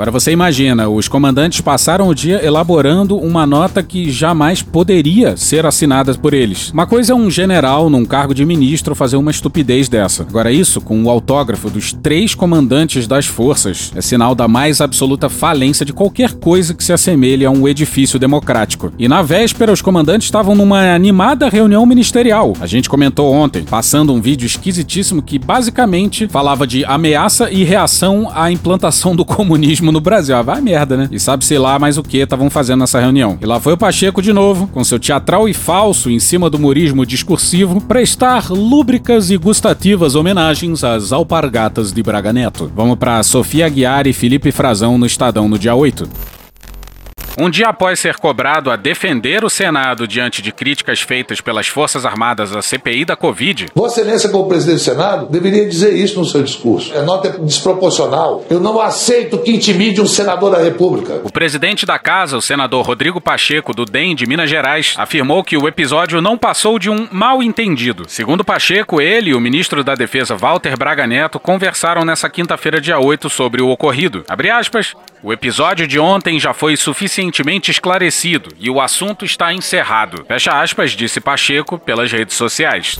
Agora 0.00 0.12
você 0.12 0.32
imagina, 0.32 0.88
os 0.88 1.08
comandantes 1.08 1.60
passaram 1.60 2.08
o 2.08 2.14
dia 2.14 2.42
elaborando 2.42 3.18
uma 3.18 3.44
nota 3.44 3.82
que 3.82 4.10
jamais 4.10 4.62
poderia 4.62 5.36
ser 5.36 5.66
assinada 5.66 6.14
por 6.14 6.32
eles. 6.32 6.70
Uma 6.70 6.86
coisa 6.86 7.12
é 7.12 7.14
um 7.14 7.30
general 7.30 7.90
num 7.90 8.06
cargo 8.06 8.34
de 8.34 8.42
ministro 8.46 8.94
fazer 8.94 9.16
uma 9.16 9.30
estupidez 9.30 9.90
dessa. 9.90 10.22
Agora 10.22 10.50
isso, 10.50 10.80
com 10.80 11.04
o 11.04 11.10
autógrafo 11.10 11.68
dos 11.68 11.92
três 11.92 12.34
comandantes 12.34 13.06
das 13.06 13.26
forças, 13.26 13.92
é 13.94 14.00
sinal 14.00 14.34
da 14.34 14.48
mais 14.48 14.80
absoluta 14.80 15.28
falência 15.28 15.84
de 15.84 15.92
qualquer 15.92 16.32
coisa 16.32 16.72
que 16.72 16.82
se 16.82 16.94
assemelhe 16.94 17.44
a 17.44 17.50
um 17.50 17.68
edifício 17.68 18.18
democrático. 18.18 18.90
E 18.98 19.06
na 19.06 19.20
véspera, 19.20 19.70
os 19.70 19.82
comandantes 19.82 20.28
estavam 20.28 20.54
numa 20.54 20.94
animada 20.94 21.46
reunião 21.50 21.84
ministerial. 21.84 22.54
A 22.58 22.66
gente 22.66 22.88
comentou 22.88 23.30
ontem, 23.30 23.64
passando 23.64 24.14
um 24.14 24.20
vídeo 24.22 24.46
esquisitíssimo 24.46 25.20
que 25.20 25.38
basicamente 25.38 26.26
falava 26.26 26.66
de 26.66 26.86
ameaça 26.86 27.50
e 27.50 27.64
reação 27.64 28.30
à 28.34 28.50
implantação 28.50 29.14
do 29.14 29.26
comunismo 29.26 29.89
no 29.92 30.00
Brasil. 30.00 30.36
Ah, 30.36 30.42
vai 30.42 30.60
merda, 30.60 30.96
né? 30.96 31.08
E 31.10 31.18
sabe, 31.18 31.44
sei 31.44 31.58
lá, 31.58 31.78
mais 31.78 31.98
o 31.98 32.02
que 32.02 32.18
estavam 32.18 32.50
fazendo 32.50 32.80
nessa 32.80 33.00
reunião. 33.00 33.38
E 33.40 33.46
lá 33.46 33.60
foi 33.60 33.72
o 33.72 33.78
Pacheco 33.78 34.22
de 34.22 34.32
novo, 34.32 34.66
com 34.68 34.82
seu 34.84 34.98
teatral 34.98 35.48
e 35.48 35.54
falso 35.54 36.10
em 36.10 36.18
cima 36.18 36.48
do 36.48 36.58
murismo 36.58 37.06
discursivo, 37.06 37.80
prestar 37.80 38.50
lúbricas 38.50 39.30
e 39.30 39.36
gustativas 39.36 40.14
homenagens 40.14 40.84
às 40.84 41.12
alpargatas 41.12 41.92
de 41.92 42.02
Braga 42.02 42.32
Neto. 42.32 42.70
Vamos 42.74 42.96
para 42.96 43.22
Sofia 43.22 43.66
Aguiar 43.66 44.06
e 44.06 44.12
Felipe 44.12 44.50
Frazão 44.52 44.98
no 44.98 45.06
Estadão 45.06 45.48
no 45.48 45.58
dia 45.58 45.74
8. 45.74 46.39
Um 47.40 47.48
dia 47.48 47.68
após 47.68 47.98
ser 47.98 48.18
cobrado 48.18 48.70
a 48.70 48.76
defender 48.76 49.46
o 49.46 49.48
Senado 49.48 50.06
diante 50.06 50.42
de 50.42 50.52
críticas 50.52 51.00
feitas 51.00 51.40
pelas 51.40 51.66
Forças 51.66 52.04
Armadas 52.04 52.54
à 52.54 52.60
CPI 52.60 53.06
da 53.06 53.16
Covid. 53.16 53.68
Vossa 53.74 54.02
Excelência, 54.02 54.28
como 54.28 54.46
presidente 54.46 54.76
do 54.76 54.82
Senado, 54.82 55.26
deveria 55.30 55.66
dizer 55.66 55.94
isso 55.94 56.18
no 56.18 56.26
seu 56.26 56.42
discurso. 56.42 56.94
A 56.94 57.00
nota 57.00 57.28
é 57.28 57.30
desproporcional. 57.38 58.44
Eu 58.50 58.60
não 58.60 58.78
aceito 58.78 59.38
que 59.38 59.52
intimide 59.52 60.02
um 60.02 60.06
senador 60.06 60.50
da 60.50 60.58
República. 60.58 61.22
O 61.24 61.32
presidente 61.32 61.86
da 61.86 61.98
casa, 61.98 62.36
o 62.36 62.42
senador 62.42 62.84
Rodrigo 62.84 63.22
Pacheco, 63.22 63.72
do 63.72 63.86
DEM 63.86 64.14
de 64.14 64.26
Minas 64.26 64.50
Gerais, 64.50 64.92
afirmou 64.98 65.42
que 65.42 65.56
o 65.56 65.66
episódio 65.66 66.20
não 66.20 66.36
passou 66.36 66.78
de 66.78 66.90
um 66.90 67.08
mal 67.10 67.42
entendido. 67.42 68.04
Segundo 68.06 68.44
Pacheco, 68.44 69.00
ele 69.00 69.30
e 69.30 69.34
o 69.34 69.40
ministro 69.40 69.82
da 69.82 69.94
Defesa, 69.94 70.36
Walter 70.36 70.76
Braga 70.76 71.06
Neto, 71.06 71.40
conversaram 71.40 72.04
nessa 72.04 72.28
quinta-feira, 72.28 72.82
dia 72.82 72.98
8, 72.98 73.30
sobre 73.30 73.62
o 73.62 73.70
ocorrido. 73.70 74.26
Abre 74.28 74.50
aspas. 74.50 74.94
O 75.22 75.34
episódio 75.34 75.86
de 75.86 75.98
ontem 75.98 76.40
já 76.40 76.54
foi 76.54 76.78
suficientemente 77.30 77.70
esclarecido 77.70 78.50
e 78.58 78.68
o 78.68 78.80
assunto 78.80 79.24
está 79.24 79.54
encerrado. 79.54 80.24
Fecha 80.26 80.60
aspas, 80.60 80.90
disse 80.92 81.20
Pacheco 81.20 81.78
pelas 81.78 82.10
redes 82.10 82.36
sociais. 82.36 82.98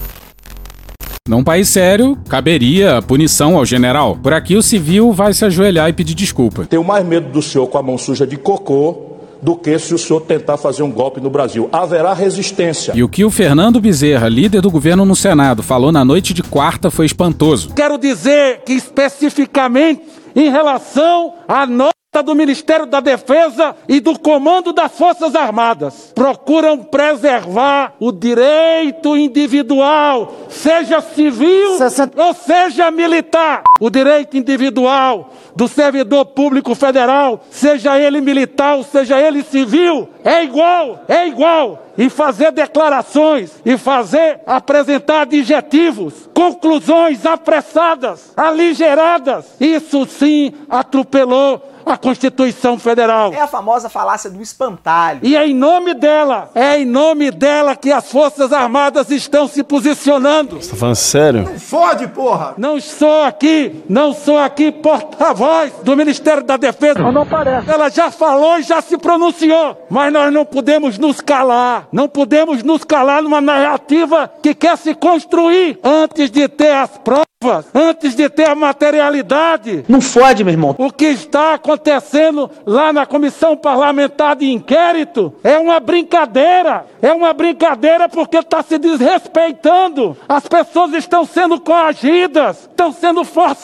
Num 1.29 1.45
país 1.45 1.69
sério, 1.69 2.17
caberia 2.29 3.03
punição 3.03 3.57
ao 3.57 3.65
general. 3.65 4.17
Por 4.17 4.33
aqui, 4.33 4.57
o 4.57 4.63
civil 4.63 5.13
vai 5.13 5.33
se 5.33 5.45
ajoelhar 5.45 5.89
e 5.89 5.93
pedir 5.93 6.15
desculpa. 6.15 6.65
Tenho 6.65 6.83
mais 6.83 7.05
medo 7.05 7.31
do 7.31 7.43
senhor 7.43 7.67
com 7.67 7.79
a 7.79 7.83
mão 7.83 7.99
suja 7.99 8.27
de 8.27 8.37
cocô 8.37 9.07
do 9.43 9.57
que 9.57 9.79
se 9.79 9.95
o 9.95 9.99
senhor 9.99 10.21
tentar 10.21 10.57
fazer 10.57 10.83
um 10.83 10.91
golpe 10.91 11.21
no 11.21 11.31
Brasil. 11.31 11.69
Haverá 11.73 12.13
resistência. 12.13 12.93
E 12.95 13.03
o 13.03 13.09
que 13.09 13.25
o 13.25 13.31
Fernando 13.31 13.81
Bezerra, 13.81 14.29
líder 14.29 14.61
do 14.61 14.71
governo 14.71 15.05
no 15.05 15.17
Senado, 15.17 15.63
falou 15.63 15.93
na 15.93 16.05
noite 16.05 16.35
de 16.35 16.43
quarta 16.43 16.91
foi 16.91 17.07
espantoso. 17.07 17.73
Quero 17.75 17.97
dizer 17.97 18.63
que 18.67 18.73
especificamente 18.73 20.03
em 20.35 20.51
relação 20.51 21.35
à 21.49 21.67
nota 21.67 21.90
do 22.25 22.35
Ministério 22.35 22.87
da 22.87 22.99
Defesa 22.99 23.77
e 23.89 24.01
do 24.01 24.19
Comando 24.19 24.73
das 24.73 24.99
Forças 24.99 25.37
Armadas. 25.37 26.11
Procuram 26.13 26.79
preservar 26.79 27.95
o 28.01 28.11
direito 28.11 29.17
individual, 29.17 30.35
seja 30.49 31.01
civil 31.01 31.79
60... 31.79 32.21
ou 32.21 32.35
seja 32.35 32.91
militar. 32.91 33.63
O 33.81 33.89
direito 33.89 34.37
individual 34.37 35.31
do 35.57 35.67
servidor 35.67 36.27
público 36.27 36.75
federal, 36.75 37.43
seja 37.51 37.99
ele 37.99 38.21
militar, 38.21 38.85
seja 38.85 39.19
ele 39.19 39.43
civil, 39.43 40.07
é 40.23 40.45
igual, 40.45 41.03
é 41.09 41.27
igual. 41.27 41.87
E 41.97 42.11
fazer 42.11 42.53
declarações, 42.53 43.51
e 43.65 43.79
fazer 43.79 44.41
apresentar 44.47 45.23
adjetivos, 45.23 46.29
conclusões 46.35 47.25
apressadas, 47.25 48.33
aligeradas, 48.37 49.47
isso 49.59 50.07
sim 50.07 50.53
atropelou 50.69 51.71
a 51.85 51.97
Constituição 51.97 52.79
Federal. 52.79 53.33
É 53.33 53.41
a 53.41 53.47
famosa 53.47 53.89
falácia 53.89 54.31
do 54.31 54.41
espantalho. 54.41 55.21
E 55.23 55.37
é 55.37 55.47
em 55.47 55.55
nome 55.55 55.95
dela, 55.95 56.51
é 56.55 56.79
em 56.79 56.85
nome 56.85 57.31
dela 57.31 57.75
que 57.75 57.91
as 57.91 58.11
Forças 58.11 58.53
Armadas 58.53 59.11
estão 59.11 59.49
se 59.49 59.63
posicionando. 59.63 60.57
Você 60.57 60.71
tá 60.71 60.77
falando 60.77 60.97
sério? 60.97 61.43
Não 61.43 61.59
fode, 61.59 62.07
porra! 62.09 62.55
Não 62.57 62.81
sou 62.81 63.25
aqui, 63.25 63.70
não 63.89 64.13
sou 64.13 64.39
aqui 64.39 64.71
porta-voz 64.71 65.73
do 65.83 65.97
Ministério 65.97 66.43
da 66.43 66.57
Defesa. 66.57 67.01
Não, 67.01 67.13
não 67.13 67.27
parece. 67.27 67.71
Ela 67.71 67.89
já 67.89 68.11
falou 68.11 68.59
e 68.59 68.63
já 68.63 68.81
se 68.81 68.97
pronunciou. 68.99 69.87
Mas 69.89 70.13
nós 70.13 70.33
não 70.33 70.45
podemos 70.45 70.99
nos 70.99 71.21
calar. 71.21 71.89
Não 71.93 72.09
podemos 72.09 72.63
nos 72.63 72.85
calar 72.85 73.23
numa 73.23 73.41
narrativa 73.41 74.31
que 74.43 74.55
quer 74.55 74.77
se 74.77 74.95
construir 74.95 75.79
antes 75.83 76.31
de 76.31 76.49
ter 76.49 76.73
as 76.73 76.97
provas 76.99 77.31
antes 77.75 78.15
de 78.15 78.29
ter 78.29 78.51
a 78.51 78.55
materialidade. 78.55 79.83
Não 79.89 79.99
fode, 79.99 80.45
meu 80.45 80.53
irmão. 80.53 80.75
O 80.77 80.93
que 80.93 81.07
está 81.07 81.55
acontecendo 81.55 82.51
lá 82.67 82.93
na 82.93 83.07
comissão 83.07 83.57
parlamentar 83.57 84.37
de 84.37 84.53
inquérito 84.53 85.33
é 85.43 85.57
uma 85.57 85.81
brincadeira. 85.81 86.85
É 87.01 87.11
uma 87.15 87.33
brincadeira 87.33 88.11
porque 88.11 88.37
está 88.37 88.63
se 88.63 88.77
desrespeitando. 88.77 90.15
As 90.29 90.47
pessoas 90.47 90.93
estão 90.93 91.25
sendo 91.25 91.59
coagidas, 91.59 92.69
estão 92.69 92.93
sendo 92.93 93.25
forçadas, 93.25 93.60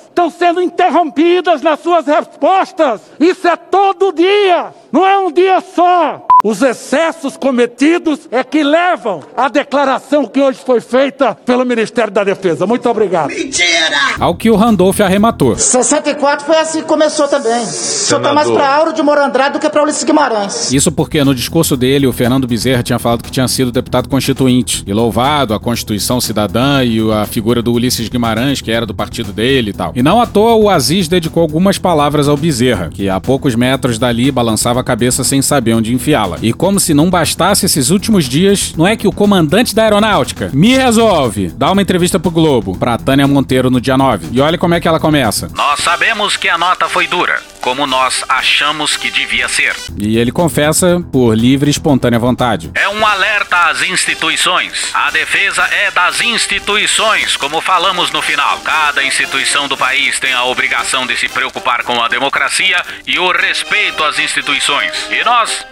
estão 0.00 0.30
sendo 0.30 0.60
interrompidas 0.60 1.62
nas 1.62 1.80
suas 1.80 2.06
respostas. 2.06 3.00
Isso 3.20 3.46
é 3.46 3.56
todo 3.56 4.12
dia, 4.12 4.72
não 4.90 5.06
é 5.06 5.18
um 5.18 5.30
dia 5.30 5.60
só. 5.60 6.26
Os 6.44 6.62
excessos 6.62 7.36
cometidos 7.36 8.28
é 8.30 8.44
que 8.44 8.62
levam 8.62 9.24
à 9.36 9.48
declaração 9.48 10.24
que 10.24 10.40
hoje 10.40 10.60
foi 10.64 10.80
feita 10.80 11.34
pelo 11.34 11.64
Ministério 11.66 12.12
da 12.12 12.22
Defesa. 12.22 12.64
Muito 12.64 12.88
obrigado. 12.88 13.30
Mentira! 13.30 14.14
Ao 14.20 14.36
que 14.36 14.48
o 14.48 14.54
Randolph 14.54 15.00
arrematou. 15.00 15.58
64 15.58 16.46
foi 16.46 16.56
assim 16.58 16.82
que 16.82 16.86
começou 16.86 17.26
também. 17.26 17.66
Só 17.66 18.20
tá 18.20 18.32
mais 18.32 18.48
pra 18.48 18.72
Auro 18.72 18.92
de 18.92 19.02
Morandrado 19.02 19.58
do 19.58 19.60
que 19.60 19.68
pra 19.68 19.82
Ulisses 19.82 20.04
Guimarães. 20.04 20.72
Isso 20.72 20.92
porque 20.92 21.24
no 21.24 21.34
discurso 21.34 21.76
dele, 21.76 22.06
o 22.06 22.12
Fernando 22.12 22.46
Bezerra 22.46 22.84
tinha 22.84 23.00
falado 23.00 23.24
que 23.24 23.32
tinha 23.32 23.48
sido 23.48 23.72
deputado 23.72 24.08
constituinte 24.08 24.84
e 24.86 24.92
louvado 24.92 25.54
a 25.54 25.58
Constituição 25.58 26.20
Cidadã 26.20 26.84
e 26.84 27.00
a 27.10 27.26
figura 27.26 27.60
do 27.60 27.72
Ulisses 27.72 28.08
Guimarães, 28.08 28.60
que 28.60 28.70
era 28.70 28.86
do 28.86 28.94
partido 28.94 29.32
dele 29.32 29.70
e 29.70 29.74
tal. 29.74 29.90
E 29.92 30.04
não 30.04 30.20
à 30.20 30.26
toa 30.26 30.54
o 30.54 30.70
Aziz 30.70 31.08
dedicou 31.08 31.42
algumas 31.42 31.78
palavras 31.78 32.28
ao 32.28 32.36
Bezerra, 32.36 32.90
que 32.94 33.08
a 33.08 33.18
poucos 33.18 33.56
metros 33.56 33.98
dali 33.98 34.30
balançava 34.30 34.78
a 34.78 34.84
cabeça 34.84 35.24
sem 35.24 35.42
saber 35.42 35.74
onde 35.74 35.92
enfiá-la. 35.92 36.27
E 36.42 36.52
como 36.52 36.78
se 36.80 36.92
não 36.92 37.08
bastasse 37.08 37.64
esses 37.64 37.90
últimos 37.90 38.26
dias, 38.26 38.74
não 38.76 38.86
é 38.86 38.96
que 38.96 39.08
o 39.08 39.12
comandante 39.12 39.74
da 39.74 39.84
aeronáutica 39.84 40.50
me 40.52 40.76
resolve 40.76 41.48
dar 41.48 41.72
uma 41.72 41.82
entrevista 41.82 42.18
pro 42.18 42.30
Globo, 42.30 42.76
pra 42.76 42.98
Tânia 42.98 43.26
Monteiro 43.26 43.70
no 43.70 43.80
dia 43.80 43.96
9. 43.96 44.28
E 44.32 44.40
olha 44.40 44.58
como 44.58 44.74
é 44.74 44.80
que 44.80 44.88
ela 44.88 45.00
começa. 45.00 45.48
Nós 45.54 45.80
sabemos 45.80 46.36
que 46.36 46.48
a 46.48 46.58
nota 46.58 46.88
foi 46.88 47.06
dura, 47.06 47.40
como 47.60 47.86
nós 47.86 48.24
achamos 48.28 48.96
que 48.96 49.10
devia 49.10 49.48
ser. 49.48 49.74
E 49.98 50.18
ele 50.18 50.30
confessa 50.32 51.02
por 51.10 51.36
livre 51.36 51.68
e 51.68 51.70
espontânea 51.70 52.18
vontade. 52.18 52.70
É 52.74 52.88
um 52.88 53.06
alerta 53.06 53.56
às 53.70 53.82
instituições. 53.82 54.90
A 54.92 55.10
defesa 55.10 55.62
é 55.62 55.90
das 55.90 56.20
instituições, 56.20 57.36
como 57.36 57.60
falamos 57.60 58.10
no 58.10 58.22
final. 58.22 58.58
Cada 58.60 59.02
instituição 59.02 59.68
do 59.68 59.76
país 59.76 60.18
tem 60.18 60.32
a 60.32 60.44
obrigação 60.44 61.06
de 61.06 61.16
se 61.16 61.28
preocupar 61.28 61.82
com 61.82 62.00
a 62.02 62.08
democracia 62.08 62.82
e 63.06 63.18
o 63.18 63.30
respeito 63.30 64.02
às 64.04 64.18
instituições. 64.18 64.92
E 65.10 65.24
nós, 65.24 65.64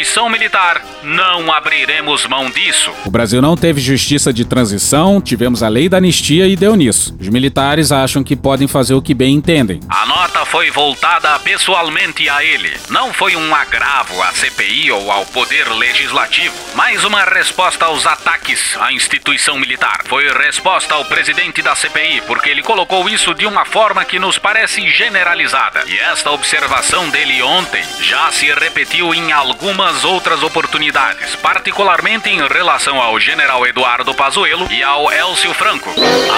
instituição 0.00 0.30
militar, 0.30 0.82
não 1.02 1.52
abriremos 1.52 2.26
mão 2.26 2.50
disso. 2.50 2.90
O 3.04 3.10
Brasil 3.10 3.42
não 3.42 3.54
teve 3.54 3.82
justiça 3.82 4.32
de 4.32 4.46
transição, 4.46 5.20
tivemos 5.20 5.62
a 5.62 5.68
lei 5.68 5.90
da 5.90 5.98
anistia 5.98 6.46
e 6.46 6.56
deu 6.56 6.74
nisso. 6.74 7.14
Os 7.20 7.28
militares 7.28 7.92
acham 7.92 8.24
que 8.24 8.34
podem 8.34 8.66
fazer 8.66 8.94
o 8.94 9.02
que 9.02 9.12
bem 9.12 9.34
entendem. 9.34 9.78
A 9.90 10.06
nota 10.06 10.46
foi 10.46 10.70
voltada 10.70 11.38
pessoalmente 11.40 12.28
a 12.30 12.42
ele. 12.42 12.72
Não 12.88 13.12
foi 13.12 13.36
um 13.36 13.54
agravo 13.54 14.22
à 14.22 14.32
CPI 14.32 14.90
ou 14.90 15.10
ao 15.10 15.26
Poder 15.26 15.68
Legislativo, 15.68 16.54
mas 16.74 17.04
uma 17.04 17.22
resposta 17.24 17.84
aos 17.84 18.06
ataques 18.06 18.78
à 18.80 18.90
instituição 18.92 19.58
militar. 19.58 20.00
Foi 20.06 20.26
resposta 20.32 20.94
ao 20.94 21.04
presidente 21.04 21.60
da 21.60 21.74
CPI, 21.74 22.22
porque 22.26 22.48
ele 22.48 22.62
colocou 22.62 23.06
isso 23.06 23.34
de 23.34 23.44
uma 23.44 23.66
forma 23.66 24.04
que 24.04 24.18
nos 24.18 24.38
parece 24.38 24.88
generalizada. 24.88 25.84
E 25.86 25.98
esta 25.98 26.30
observação 26.30 27.10
dele 27.10 27.42
ontem 27.42 27.84
já 28.00 28.32
se 28.32 28.46
repetiu 28.46 29.14
em 29.14 29.30
algumas 29.90 30.04
outras 30.04 30.42
oportunidades, 30.42 31.34
particularmente 31.36 32.28
em 32.28 32.46
relação 32.46 33.00
ao 33.00 33.18
general 33.18 33.66
Eduardo 33.66 34.14
Pazuello 34.14 34.70
e 34.70 34.82
ao 34.82 35.10
Elcio 35.12 35.52
Franco. 35.52 35.90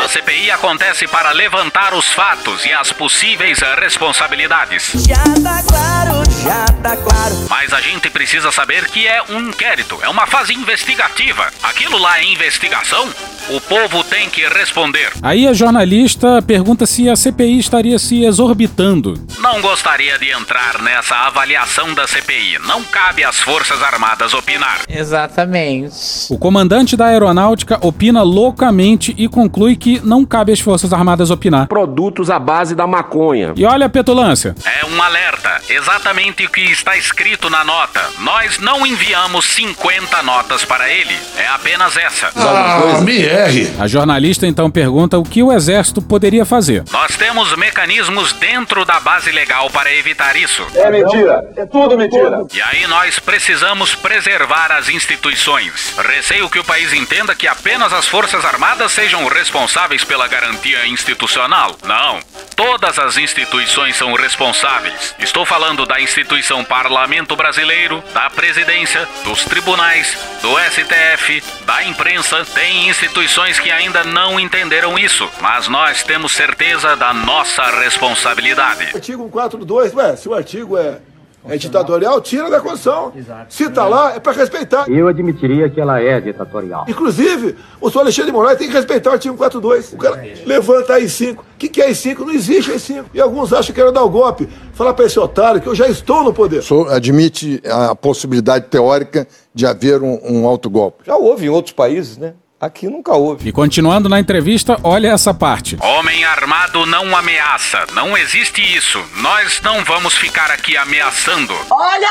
A 0.03 0.09
CPI 0.09 0.51
acontece 0.51 1.07
para 1.07 1.33
levantar 1.33 1.93
os 1.93 2.07
fatos 2.07 2.65
e 2.65 2.73
as 2.73 2.93
possíveis 2.93 3.61
responsabilidades. 3.79 4.93
Já 5.07 5.23
tá 5.23 5.63
claro, 5.69 6.23
já 6.43 6.65
tá 6.83 6.97
claro. 6.97 7.47
Mas 7.51 7.73
a 7.75 7.81
gente 7.81 8.09
precisa 8.09 8.51
saber 8.51 8.87
que 8.89 9.07
é 9.07 9.23
um 9.29 9.49
inquérito, 9.49 9.99
é 10.03 10.09
uma 10.09 10.27
fase 10.27 10.55
investigativa. 10.55 11.49
Aquilo 11.63 11.99
lá 11.99 12.21
é 12.21 12.25
investigação? 12.25 13.13
O 13.49 13.61
povo 13.61 14.05
tem 14.05 14.31
que 14.31 14.47
responder. 14.47 15.13
Aí 15.21 15.49
a 15.49 15.53
jornalista 15.53 16.41
pergunta 16.41 16.87
se 16.87 17.09
a 17.09 17.17
CPI 17.17 17.59
estaria 17.59 17.99
se 17.99 18.25
exorbitando. 18.25 19.15
Não 19.39 19.61
gostaria 19.61 20.19
de 20.19 20.31
entrar 20.31 20.81
nessa 20.81 21.17
avaliação 21.17 21.93
da 21.93 22.07
CPI. 22.07 22.59
Não 22.61 22.85
cabe 22.85 23.25
às 23.25 23.42
Forças 23.43 23.83
Armadas 23.83 24.35
opinar. 24.35 24.83
Exatamente. 24.89 26.33
O 26.33 26.39
comandante 26.39 26.97
da 26.97 27.07
aeronáutica 27.07 27.79
opina 27.83 28.23
loucamente 28.23 29.15
e 29.19 29.29
conclui 29.29 29.77
que 29.77 30.01
não 30.05 30.25
cabe 30.25 30.53
às 30.53 30.61
Forças 30.61 30.93
Armadas 30.93 31.31
opinar. 31.31 31.67
Produtos 31.67 32.31
à 32.31 32.39
base 32.39 32.75
da 32.75 32.87
maconha. 32.87 33.53
E 33.57 33.65
olha 33.65 33.87
a 33.87 33.89
petulância. 33.89 34.55
É 34.65 34.87
um 34.87 35.03
alerta, 35.03 35.61
exatamente 35.69 36.45
o 36.45 36.51
que 36.51 36.61
está 36.61 36.97
escrito 36.97 37.51
na 37.51 37.65
nota. 37.65 38.01
Nós 38.21 38.59
não 38.59 38.87
enviamos 38.87 39.45
50 39.47 40.23
notas 40.23 40.65
para 40.65 40.89
ele, 40.89 41.15
é 41.37 41.47
apenas 41.49 41.97
essa. 41.97 42.31
Ah, 42.37 43.01
me 43.03 43.23
erre. 43.23 43.73
A 43.79 43.87
jornalista 43.87 44.47
então 44.47 44.71
pergunta 44.71 45.19
o 45.19 45.23
que 45.25 45.43
o 45.43 45.53
exército 45.53 46.01
poderia 46.01 46.45
fazer. 46.45 46.85
Nós 46.93 47.17
temos 47.17 47.57
mecanismos 47.57 48.33
dentro 48.35 48.85
da 48.85 49.01
base 49.01 49.31
legal 49.33 49.69
para 49.71 49.93
evitar 49.95 50.37
isso. 50.37 50.63
É 50.75 50.91
mentira. 50.91 51.45
É 51.57 51.67
tudo 51.67 51.97
mentira. 51.99 52.45
E 52.55 52.63
aí 52.63 52.87
nós 52.87 53.19
precisamos 53.33 53.95
preservar 53.95 54.71
as 54.73 54.91
instituições. 54.91 55.97
Receio 55.97 56.51
que 56.51 56.59
o 56.59 56.65
país 56.65 56.93
entenda 56.93 57.35
que 57.35 57.49
apenas 57.49 57.91
as 57.91 58.07
Forças 58.07 58.45
Armadas 58.45 58.93
sejam 58.93 59.27
responsáveis 59.27 60.05
pela 60.05 60.29
garantia 60.29 60.87
institucional. 60.87 61.75
Não. 61.83 62.21
Todas 62.55 62.99
as 62.99 63.17
instituições 63.17 63.97
são 63.97 64.13
responsáveis. 64.13 65.15
Estou 65.19 65.47
falando 65.47 65.87
da 65.87 65.99
instituição 65.99 66.63
Parlamento 66.63 67.35
Brasileiro, 67.35 68.05
da 68.13 68.29
Presidência, 68.29 69.09
dos 69.25 69.47
tribunais, 69.47 70.15
do 70.43 70.51
STF, 70.71 71.43
da 71.65 71.85
imprensa. 71.85 72.45
Tem 72.45 72.91
instituições 72.91 73.59
que 73.59 73.71
ainda 73.71 74.05
não 74.05 74.39
entenderam 74.39 74.99
isso, 74.99 75.27
mas 75.41 75.69
nós 75.69 76.03
temos 76.03 76.33
certeza 76.33 76.95
da 76.97 77.15
nossa 77.15 77.65
responsabilidade. 77.81 78.91
Artigo 78.95 79.23
142, 79.23 79.95
ué, 79.95 80.17
se 80.17 80.29
o 80.29 80.35
artigo 80.35 80.77
é, 80.77 81.01
é 81.49 81.57
ditatorial, 81.57 82.21
tira 82.21 82.49
da 82.49 82.61
Constituição. 82.61 83.13
Se 83.49 83.69
tá 83.69 83.87
lá, 83.87 84.15
é 84.15 84.21
para 84.21 84.33
respeitar. 84.33 84.89
Eu 84.89 85.09
admitiria 85.09 85.69
que 85.69 85.81
ela 85.81 86.01
é 86.01 86.21
ditatorial. 86.21 86.85
Inclusive, 86.89 87.57
o 87.81 87.91
senhor 87.91 88.03
Alexandre 88.03 88.31
de 88.31 88.37
Moraes 88.37 88.59
tem 88.59 88.69
que 88.69 88.75
respeitar 88.75 89.11
o 89.11 89.13
artigo 89.15 89.37
142. 89.37 89.93
O 89.93 89.97
cara 89.97 90.23
levanta 90.47 90.95
aí 90.95 91.09
5. 91.09 91.43
O 91.43 91.59
que, 91.59 91.69
que 91.69 91.83
é 91.83 91.87
AI-5? 91.87 92.19
Não 92.21 92.31
existe 92.33 92.71
AI-5. 92.71 93.05
E 93.15 93.21
alguns 93.21 93.53
acham 93.53 93.75
que 93.75 93.81
era 93.81 93.91
dar 93.91 94.05
o 94.05 94.11
golpe. 94.11 94.49
Falar 94.73 94.95
para 94.95 95.05
esse 95.05 95.19
otário 95.19 95.61
que 95.61 95.67
eu 95.67 95.75
já 95.75 95.89
estou 95.89 96.23
no 96.23 96.33
poder. 96.33 96.59
O 96.59 96.63
senhor 96.63 96.93
admite 96.93 97.61
a 97.67 97.95
possibilidade 97.95 98.67
teórica 98.67 99.27
de 99.55 99.67
haver 99.67 100.03
um, 100.03 100.19
um 100.23 100.47
autogolpe? 100.47 101.05
Já 101.07 101.17
houve 101.17 101.47
em 101.47 101.49
outros 101.49 101.73
países, 101.73 102.17
né? 102.17 102.35
Aqui 102.63 102.87
nunca 102.87 103.11
houve. 103.11 103.49
E 103.49 103.53
continuando 103.53 104.09
na 104.09 104.21
entrevista, 104.21 104.79
olha 104.85 105.09
essa 105.09 105.35
parte. 105.35 105.77
Homem 105.81 106.25
armado 106.25 106.87
não 106.87 107.17
ameaça. 107.17 107.87
Não 107.93 108.17
existe 108.17 108.63
isso. 108.63 109.05
Nós 109.17 109.61
não 109.63 109.83
vamos 109.83 110.15
ficar 110.15 110.49
aqui 110.49 110.77
ameaçando. 110.77 111.53
Olha 111.69 112.07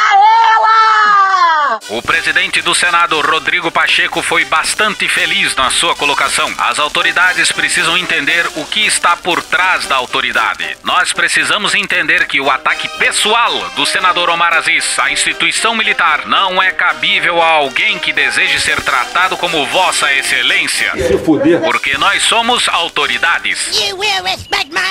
ela! 0.58 1.80
O 1.92 2.02
presidente 2.02 2.62
do 2.62 2.76
Senado, 2.76 3.22
Rodrigo 3.22 3.72
Pacheco, 3.72 4.22
foi 4.22 4.44
bastante 4.44 5.08
feliz 5.08 5.56
na 5.56 5.70
sua 5.70 5.96
colocação. 5.96 6.54
As 6.58 6.80
autoridades 6.80 7.50
precisam 7.54 7.98
entender 7.98 8.46
o 8.58 8.66
que 8.66 8.86
está 8.86 9.16
por 9.16 9.42
trás 9.42 9.86
da 9.86 9.96
autoridade. 9.96 10.76
Nós 10.84 11.14
precisamos 11.14 11.74
entender 11.74 12.28
que 12.28 12.42
o 12.42 12.52
ataque 12.52 12.90
pessoal 12.98 13.54
do 13.78 13.86
senador 13.86 14.30
Omar 14.30 14.54
Aziz 14.54 15.00
à 15.00 15.10
instituição 15.10 15.74
militar 15.76 16.26
não 16.26 16.62
é 16.62 16.72
cabível 16.72 17.42
a 17.42 17.52
alguém 17.52 17.98
que 17.98 18.12
deseje 18.12 18.60
ser 18.60 18.82
tratado 18.82 19.38
como 19.38 19.66
Vossa 19.68 20.12
Excelência. 20.12 20.41
Se 21.08 21.18
fuder. 21.18 21.62
Porque 21.62 21.98
nós 21.98 22.24
somos 22.24 22.68
autoridades. 22.70 23.80
You 23.80 23.98
will 23.98 24.24
respect 24.24 24.72
my 24.72 24.82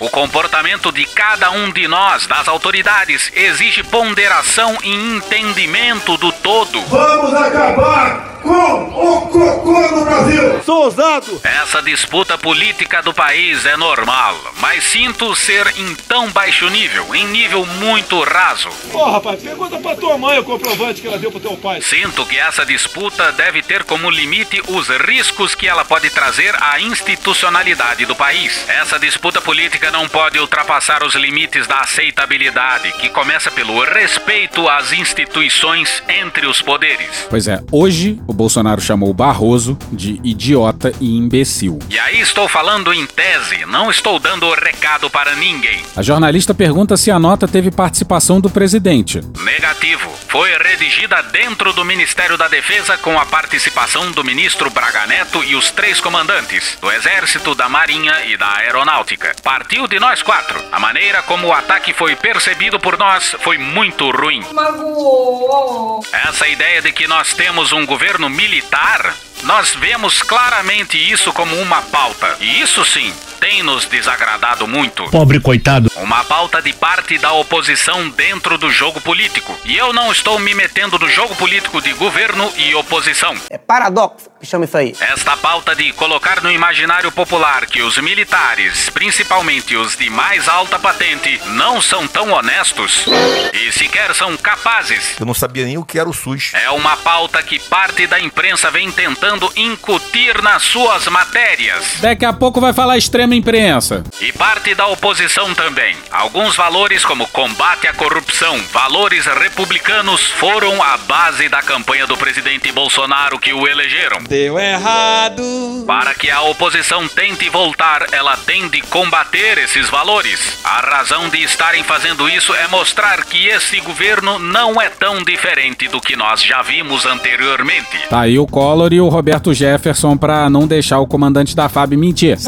O 0.00 0.10
comportamento 0.10 0.92
de 0.92 1.06
cada 1.06 1.50
um 1.50 1.70
de 1.70 1.88
nós, 1.88 2.26
das 2.26 2.48
autoridades, 2.48 3.30
exige 3.34 3.82
ponderação 3.82 4.76
e 4.82 4.92
entendimento 4.92 6.16
do 6.16 6.30
todo. 6.32 6.82
Vamos 6.82 7.32
acabar 7.34 8.35
com 8.46 9.16
o 9.16 9.20
cocô 9.22 9.80
no 9.80 10.04
Brasil! 10.04 10.62
Sou 10.64 10.84
ousado! 10.84 11.40
Essa 11.42 11.82
disputa 11.82 12.38
política 12.38 13.02
do 13.02 13.12
país 13.12 13.66
é 13.66 13.76
normal, 13.76 14.36
mas 14.60 14.84
sinto 14.84 15.34
ser 15.34 15.66
em 15.76 15.94
tão 15.94 16.30
baixo 16.30 16.68
nível, 16.68 17.14
em 17.14 17.26
nível 17.26 17.66
muito 17.66 18.22
raso. 18.22 18.68
Pô, 18.92 19.10
rapaz, 19.10 19.42
pergunta 19.42 19.78
pra 19.78 19.96
tua 19.96 20.16
mãe 20.16 20.38
o 20.38 20.44
comprovante 20.44 21.00
que 21.00 21.08
ela 21.08 21.18
deu 21.18 21.30
pro 21.30 21.40
teu 21.40 21.56
pai. 21.56 21.80
Sinto 21.82 22.24
que 22.24 22.38
essa 22.38 22.64
disputa 22.64 23.32
deve 23.32 23.62
ter 23.62 23.82
como 23.84 24.08
limite 24.10 24.62
os 24.68 24.88
riscos 24.88 25.54
que 25.54 25.66
ela 25.66 25.84
pode 25.84 26.08
trazer 26.10 26.54
à 26.62 26.80
institucionalidade 26.80 28.06
do 28.06 28.14
país. 28.14 28.64
Essa 28.68 28.98
disputa 28.98 29.40
política 29.40 29.90
não 29.90 30.08
pode 30.08 30.38
ultrapassar 30.38 31.02
os 31.02 31.14
limites 31.14 31.66
da 31.66 31.80
aceitabilidade, 31.80 32.92
que 32.92 33.08
começa 33.08 33.50
pelo 33.50 33.82
respeito 33.82 34.68
às 34.68 34.92
instituições 34.92 36.02
entre 36.08 36.46
os 36.46 36.62
poderes. 36.62 37.26
Pois 37.28 37.48
é, 37.48 37.60
hoje 37.72 38.20
o 38.26 38.35
Bolsonaro 38.36 38.80
chamou 38.80 39.12
Barroso 39.12 39.76
de 39.90 40.20
idiota 40.22 40.92
e 41.00 41.16
imbecil. 41.16 41.78
E 41.90 41.98
aí 41.98 42.20
estou 42.20 42.48
falando 42.48 42.92
em 42.92 43.06
tese, 43.06 43.64
não 43.66 43.90
estou 43.90 44.18
dando 44.20 44.48
recado 44.52 45.10
para 45.10 45.34
ninguém. 45.34 45.82
A 45.96 46.02
jornalista 46.02 46.54
pergunta 46.54 46.96
se 46.96 47.10
a 47.10 47.18
nota 47.18 47.48
teve 47.48 47.70
participação 47.70 48.40
do 48.40 48.50
presidente. 48.50 49.20
Negativo. 49.40 50.10
Foi 50.28 50.50
redigida 50.58 51.22
dentro 51.22 51.72
do 51.72 51.84
Ministério 51.84 52.36
da 52.36 52.46
Defesa 52.46 52.98
com 52.98 53.18
a 53.18 53.24
participação 53.24 54.12
do 54.12 54.22
ministro 54.22 54.70
Braga 54.70 55.06
Neto 55.06 55.42
e 55.42 55.56
os 55.56 55.70
três 55.70 56.00
comandantes 56.00 56.76
do 56.80 56.92
Exército, 56.92 57.54
da 57.54 57.68
Marinha 57.68 58.26
e 58.26 58.36
da 58.36 58.56
Aeronáutica. 58.58 59.34
Partiu 59.42 59.88
de 59.88 59.98
nós 59.98 60.22
quatro. 60.22 60.62
A 60.70 60.78
maneira 60.78 61.22
como 61.22 61.48
o 61.48 61.52
ataque 61.52 61.94
foi 61.94 62.14
percebido 62.14 62.78
por 62.78 62.98
nós 62.98 63.34
foi 63.40 63.56
muito 63.56 64.10
ruim. 64.10 64.42
Magoou. 64.52 66.04
Essa 66.12 66.46
ideia 66.48 66.82
de 66.82 66.92
que 66.92 67.06
nós 67.06 67.32
temos 67.32 67.72
um 67.72 67.86
governo 67.86 68.25
militar, 68.28 69.14
nós 69.42 69.74
vemos 69.74 70.22
claramente 70.22 70.96
isso 70.96 71.32
como 71.32 71.56
uma 71.60 71.82
pauta. 71.82 72.36
E 72.40 72.60
isso 72.60 72.84
sim 72.84 73.12
tem 73.36 73.62
nos 73.62 73.84
desagradado 73.84 74.66
muito. 74.66 75.04
Pobre 75.10 75.38
coitado. 75.40 75.90
Uma 75.96 76.24
pauta 76.24 76.60
de 76.60 76.72
parte 76.72 77.18
da 77.18 77.32
oposição 77.32 78.08
dentro 78.10 78.58
do 78.58 78.70
jogo 78.70 79.00
político. 79.00 79.56
E 79.64 79.76
eu 79.76 79.92
não 79.92 80.10
estou 80.10 80.38
me 80.38 80.54
metendo 80.54 80.98
no 80.98 81.08
jogo 81.08 81.34
político 81.36 81.80
de 81.80 81.92
governo 81.92 82.50
e 82.56 82.74
oposição. 82.74 83.34
É 83.50 83.58
paradoxo 83.58 84.30
que 84.46 84.46
chama 84.46 84.64
isso 84.64 84.76
aí. 84.76 84.94
Esta 85.00 85.36
pauta 85.36 85.74
de 85.74 85.92
colocar 85.92 86.42
no 86.42 86.50
imaginário 86.50 87.10
popular 87.10 87.66
que 87.66 87.82
os 87.82 87.98
militares, 87.98 88.88
principalmente 88.90 89.76
os 89.76 89.96
de 89.96 90.08
mais 90.08 90.48
alta 90.48 90.78
patente, 90.78 91.40
não 91.46 91.80
são 91.82 92.06
tão 92.06 92.30
honestos 92.30 93.04
e 93.52 93.72
sequer 93.72 94.14
são 94.14 94.36
capazes. 94.36 95.16
Eu 95.18 95.26
não 95.26 95.34
sabia 95.34 95.64
nem 95.64 95.78
o 95.78 95.84
que 95.84 95.98
era 95.98 96.08
o 96.08 96.12
SUS. 96.12 96.52
É 96.54 96.70
uma 96.70 96.96
pauta 96.96 97.42
que 97.42 97.58
parte 97.58 98.06
da 98.06 98.20
imprensa 98.20 98.70
vem 98.70 98.90
tentando 98.90 99.50
incutir 99.56 100.40
nas 100.42 100.62
suas 100.62 101.08
matérias. 101.08 101.96
Daqui 102.00 102.24
a 102.24 102.32
pouco 102.32 102.60
vai 102.60 102.72
falar 102.72 102.98
extrema 103.26 103.34
imprensa. 103.34 104.04
E 104.20 104.32
parte 104.32 104.74
da 104.74 104.86
oposição 104.86 105.52
também. 105.54 105.96
Alguns 106.10 106.56
valores, 106.56 107.04
como 107.04 107.26
combate 107.28 107.86
à 107.86 107.92
corrupção, 107.92 108.58
valores 108.72 109.26
republicanos, 109.26 110.26
foram 110.26 110.82
a 110.82 110.96
base 110.96 111.48
da 111.48 111.60
campanha 111.60 112.06
do 112.06 112.16
presidente 112.16 112.70
Bolsonaro 112.72 113.38
que 113.38 113.52
o 113.52 113.66
elegeram. 113.66 114.22
Deu 114.28 114.58
errado. 114.58 115.42
Para 115.86 116.14
que 116.14 116.30
a 116.30 116.42
oposição 116.42 117.08
tente 117.08 117.48
voltar, 117.48 118.06
ela 118.12 118.36
tem 118.36 118.68
de 118.68 118.80
combater 118.82 119.58
esses 119.58 119.90
valores. 119.90 120.58
A 120.64 120.80
razão 120.80 121.28
de 121.28 121.42
estarem 121.42 121.82
fazendo 121.82 122.28
isso 122.28 122.54
é 122.54 122.68
mostrar 122.68 123.24
que 123.24 123.46
esse 123.48 123.80
governo 123.80 124.38
não 124.38 124.80
é 124.80 124.88
tão 124.88 125.22
diferente 125.22 125.88
do 125.88 126.00
que 126.00 126.16
nós 126.16 126.42
já 126.42 126.62
vimos 126.62 127.04
anteriormente. 127.04 128.08
Tá 128.08 128.20
aí 128.20 128.38
o 128.38 128.46
Collor 128.46 128.92
e 128.92 129.00
o 129.00 129.08
Roberto 129.08 129.52
Jefferson 129.52 130.16
pra 130.16 130.48
não 130.48 130.66
deixar 130.66 131.00
o 131.00 131.06
comandante 131.06 131.56
da 131.56 131.68
FAB 131.68 131.96
mentir. 131.96 132.38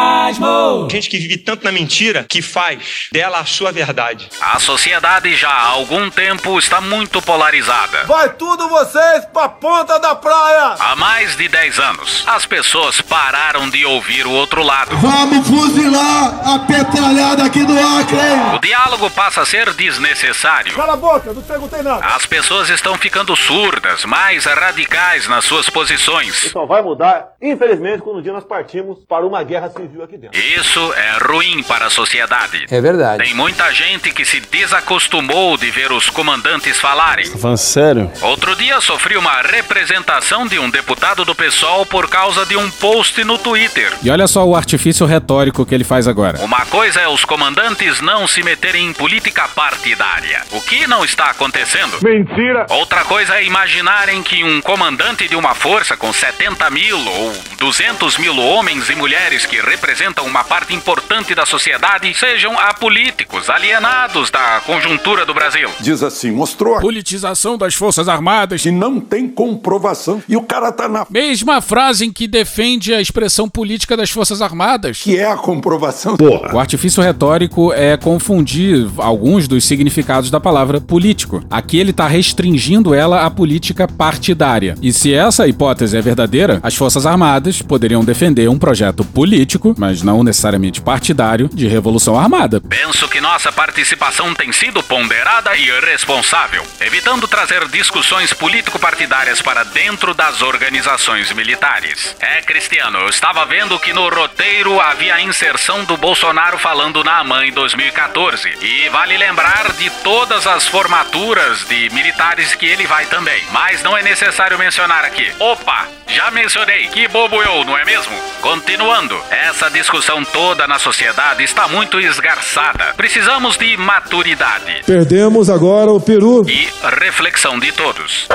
Sarcasmo. 0.00 0.88
Gente 0.90 1.08
que 1.10 1.18
vive 1.18 1.36
tanto 1.36 1.64
na 1.64 1.72
mentira 1.72 2.24
que 2.28 2.40
faz 2.40 3.08
dela 3.12 3.40
a 3.40 3.44
sua 3.44 3.72
verdade. 3.72 4.28
A 4.40 4.58
sociedade 4.58 5.34
já 5.36 5.48
há 5.48 5.68
algum 5.68 6.10
tempo 6.10 6.58
está 6.58 6.80
muito 6.80 7.20
polarizada. 7.22 8.04
Vai 8.04 8.32
tudo 8.34 8.68
vocês 8.68 9.24
pra 9.26 9.48
ponta 9.48 9.98
da 9.98 10.14
praia! 10.14 10.76
Há 10.78 10.96
mais 10.96 11.36
de 11.36 11.48
10 11.48 11.78
anos, 11.78 12.24
as 12.26 12.46
pessoas 12.46 13.00
pararam 13.00 13.68
de 13.68 13.84
ouvir 13.84 14.26
o 14.26 14.32
outro 14.32 14.62
lado. 14.62 14.96
Vamos 14.96 15.46
fuzilar 15.46 16.40
a 16.48 16.58
petralhada 16.60 17.44
aqui 17.44 17.64
do 17.64 17.72
Acre! 17.72 18.56
O 18.56 18.58
diálogo 18.60 19.10
passa 19.10 19.42
a 19.42 19.46
ser 19.46 19.72
desnecessário. 19.74 20.74
Cala 20.74 20.94
a 20.94 20.96
boca, 20.96 21.32
não 21.32 21.42
perguntei 21.42 21.82
nada. 21.82 22.04
As 22.06 22.26
pessoas 22.26 22.68
estão 22.70 22.96
ficando 22.96 23.34
surdas, 23.36 24.04
mais 24.04 24.44
radicais 24.44 25.28
nas 25.28 25.44
suas 25.44 25.68
posições. 25.68 26.36
Isso 26.36 26.50
só 26.50 26.66
vai 26.66 26.82
mudar, 26.82 27.32
infelizmente, 27.40 28.02
quando 28.02 28.18
um 28.18 28.22
dia 28.22 28.32
nós 28.32 28.44
partimos 28.44 28.98
para 29.08 29.26
uma 29.26 29.42
guerra 29.42 29.70
civil 29.70 29.89
aqui 30.02 30.16
dentro. 30.16 30.38
Isso 30.38 30.92
é 30.94 31.18
ruim 31.26 31.62
para 31.62 31.86
a 31.86 31.90
sociedade. 31.90 32.66
É 32.70 32.80
verdade. 32.80 33.24
Tem 33.24 33.34
muita 33.34 33.72
gente 33.72 34.12
que 34.12 34.24
se 34.24 34.40
desacostumou 34.40 35.56
de 35.56 35.70
ver 35.70 35.92
os 35.92 36.08
comandantes 36.08 36.78
falarem. 36.78 37.26
Falando 37.26 37.58
sério? 37.58 38.10
Outro 38.22 38.54
dia 38.56 38.80
sofri 38.80 39.16
uma 39.16 39.42
representação 39.42 40.46
de 40.46 40.58
um 40.58 40.70
deputado 40.70 41.24
do 41.24 41.34
PSOL 41.34 41.84
por 41.86 42.08
causa 42.08 42.44
de 42.46 42.56
um 42.56 42.70
post 42.70 43.22
no 43.24 43.38
Twitter. 43.38 43.92
E 44.02 44.10
olha 44.10 44.26
só 44.26 44.46
o 44.46 44.54
artifício 44.56 45.06
retórico 45.06 45.64
que 45.66 45.74
ele 45.74 45.84
faz 45.84 46.06
agora. 46.06 46.40
Uma 46.40 46.64
coisa 46.66 47.00
é 47.00 47.08
os 47.08 47.24
comandantes 47.24 48.00
não 48.00 48.26
se 48.26 48.42
meterem 48.42 48.86
em 48.86 48.92
política 48.92 49.48
partidária, 49.48 50.42
o 50.52 50.60
que 50.60 50.86
não 50.86 51.04
está 51.04 51.30
acontecendo. 51.30 51.98
Mentira! 52.02 52.66
Outra 52.70 53.04
coisa 53.04 53.36
é 53.36 53.44
imaginarem 53.44 54.22
que 54.22 54.44
um 54.44 54.60
comandante 54.60 55.28
de 55.28 55.36
uma 55.36 55.54
força 55.54 55.96
com 55.96 56.12
70 56.12 56.68
mil 56.70 56.98
ou 56.98 57.34
200 57.60 58.16
mil 58.16 58.34
homens 58.38 58.88
e 58.88 58.94
mulheres 58.94 59.44
que 59.44 59.60
representam 59.60 60.24
uma 60.24 60.42
parte 60.42 60.74
importante 60.74 61.34
da 61.34 61.44
sociedade 61.44 62.12
sejam 62.14 62.58
apolíticos, 62.58 63.50
alienados 63.50 64.30
da 64.30 64.62
conjuntura 64.64 65.26
do 65.26 65.34
Brasil. 65.34 65.68
Diz 65.78 66.02
assim, 66.02 66.30
mostrou 66.30 66.76
a 66.76 66.80
Politização 66.80 67.58
das 67.58 67.74
Forças 67.74 68.08
Armadas. 68.08 68.62
que 68.62 68.70
não 68.70 68.98
tem 68.98 69.28
comprovação 69.28 70.22
e 70.26 70.38
o 70.38 70.42
cara 70.42 70.72
tá 70.72 70.88
na 70.88 71.06
Mesma 71.10 71.60
frase 71.60 72.06
em 72.06 72.12
que 72.12 72.26
defende 72.26 72.94
a 72.94 73.00
expressão 73.00 73.46
política 73.46 73.94
das 73.94 74.08
Forças 74.08 74.40
Armadas. 74.40 75.02
que 75.02 75.18
é 75.18 75.30
a 75.30 75.36
comprovação. 75.36 76.16
O 76.54 76.58
artifício 76.58 77.02
retórico 77.02 77.74
é 77.74 77.94
confundir 77.98 78.88
alguns 78.96 79.46
dos 79.46 79.66
significados 79.66 80.30
da 80.30 80.40
palavra 80.40 80.80
político. 80.80 81.44
Aqui 81.50 81.78
ele 81.78 81.90
está 81.90 82.06
restringindo 82.06 82.94
ela 82.94 83.26
à 83.26 83.30
política 83.30 83.86
partidária. 83.86 84.76
E 84.80 84.94
se 84.94 85.12
essa 85.12 85.46
hipótese 85.46 85.94
é 85.94 86.00
verdadeira, 86.00 86.58
as 86.62 86.74
Forças 86.74 87.04
Armadas 87.04 87.49
poderiam 87.60 88.04
defender 88.04 88.48
um 88.48 88.58
projeto 88.58 89.04
político, 89.04 89.74
mas 89.78 90.02
não 90.02 90.22
necessariamente 90.22 90.80
partidário, 90.80 91.48
de 91.52 91.66
revolução 91.66 92.18
armada. 92.18 92.60
Penso 92.60 93.08
que 93.08 93.20
nossa 93.20 93.50
participação 93.50 94.34
tem 94.34 94.52
sido 94.52 94.82
ponderada 94.82 95.56
e 95.56 95.70
responsável, 95.80 96.62
evitando 96.80 97.26
trazer 97.26 97.66
discussões 97.68 98.32
político-partidárias 98.32 99.42
para 99.42 99.64
dentro 99.64 100.14
das 100.14 100.42
organizações 100.42 101.32
militares. 101.32 102.14
É, 102.20 102.42
Cristiano, 102.42 102.98
eu 102.98 103.08
estava 103.08 103.44
vendo 103.46 103.78
que 103.78 103.92
no 103.92 104.08
roteiro 104.08 104.80
havia 104.80 105.14
a 105.14 105.22
inserção 105.22 105.84
do 105.84 105.96
Bolsonaro 105.96 106.58
falando 106.58 107.02
na 107.04 107.18
AMAN 107.18 107.46
em 107.46 107.52
2014. 107.52 108.48
E 108.60 108.88
vale 108.88 109.16
lembrar 109.16 109.72
de 109.72 109.90
todas 110.02 110.46
as 110.46 110.66
formaturas 110.66 111.64
de 111.64 111.90
militares 111.90 112.54
que 112.54 112.66
ele 112.66 112.86
vai 112.86 113.06
também. 113.06 113.42
Mas 113.52 113.82
não 113.82 113.96
é 113.96 114.02
necessário 114.02 114.58
mencionar 114.58 115.04
aqui. 115.04 115.30
Opa, 115.38 115.86
já 116.06 116.30
mencionei. 116.30 116.88
Que 116.88 117.08
bobo 117.08 117.39
eu, 117.42 117.64
não 117.64 117.76
é 117.76 117.84
mesmo? 117.84 118.14
Continuando, 118.40 119.16
essa 119.30 119.68
discussão 119.70 120.24
toda 120.24 120.66
na 120.66 120.78
sociedade 120.78 121.42
está 121.42 121.68
muito 121.68 122.00
esgarçada. 122.00 122.94
Precisamos 122.96 123.56
de 123.56 123.76
maturidade 123.76 124.82
Perdemos 124.86 125.50
agora 125.50 125.90
o 125.90 126.00
Peru. 126.00 126.44
e 126.48 126.68
reflexão 127.00 127.58
de 127.58 127.72
todos. 127.72 128.28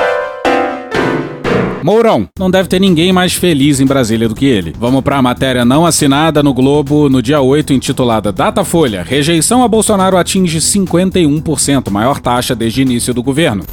Mourão, 1.84 2.28
não 2.40 2.50
deve 2.50 2.68
ter 2.68 2.80
ninguém 2.80 3.14
mais 3.14 3.34
feliz 3.34 3.80
em 3.80 3.86
Brasília 3.86 4.28
do 4.28 4.34
que 4.34 4.46
ele. 4.48 4.74
Vamos 4.80 5.04
para 5.04 5.18
a 5.18 5.22
matéria 5.22 5.64
não 5.64 5.86
assinada 5.86 6.42
no 6.42 6.52
Globo 6.52 7.08
no 7.10 7.22
dia 7.22 7.42
8, 7.42 7.74
intitulada 7.74 8.32
Datafolha: 8.32 9.04
Rejeição 9.04 9.64
a 9.64 9.68
Bolsonaro 9.68 10.18
atinge 10.18 10.58
51%, 10.58 11.92
maior 11.92 12.20
taxa 12.20 12.56
desde 12.56 12.82
o 12.82 12.84
início 12.84 13.14
do 13.14 13.22
governo. 13.22 13.64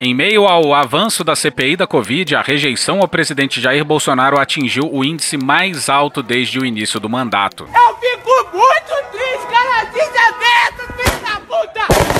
Em 0.00 0.14
meio 0.14 0.46
ao 0.46 0.72
avanço 0.72 1.24
da 1.24 1.34
CPI 1.34 1.74
da 1.74 1.84
Covid, 1.84 2.36
a 2.36 2.40
rejeição 2.40 3.00
ao 3.00 3.08
presidente 3.08 3.60
Jair 3.60 3.84
Bolsonaro 3.84 4.38
atingiu 4.38 4.88
o 4.92 5.04
índice 5.04 5.36
mais 5.36 5.88
alto 5.88 6.22
desde 6.22 6.56
o 6.56 6.64
início 6.64 7.00
do 7.00 7.08
mandato. 7.08 7.64
Eu 7.64 7.96
fico 7.96 8.56
muito 8.56 9.10
triste, 9.10 9.46
cara, 9.50 9.82
desaberto, 9.86 10.92
filho 10.94 11.20
da 11.20 11.40
puta! 11.40 12.17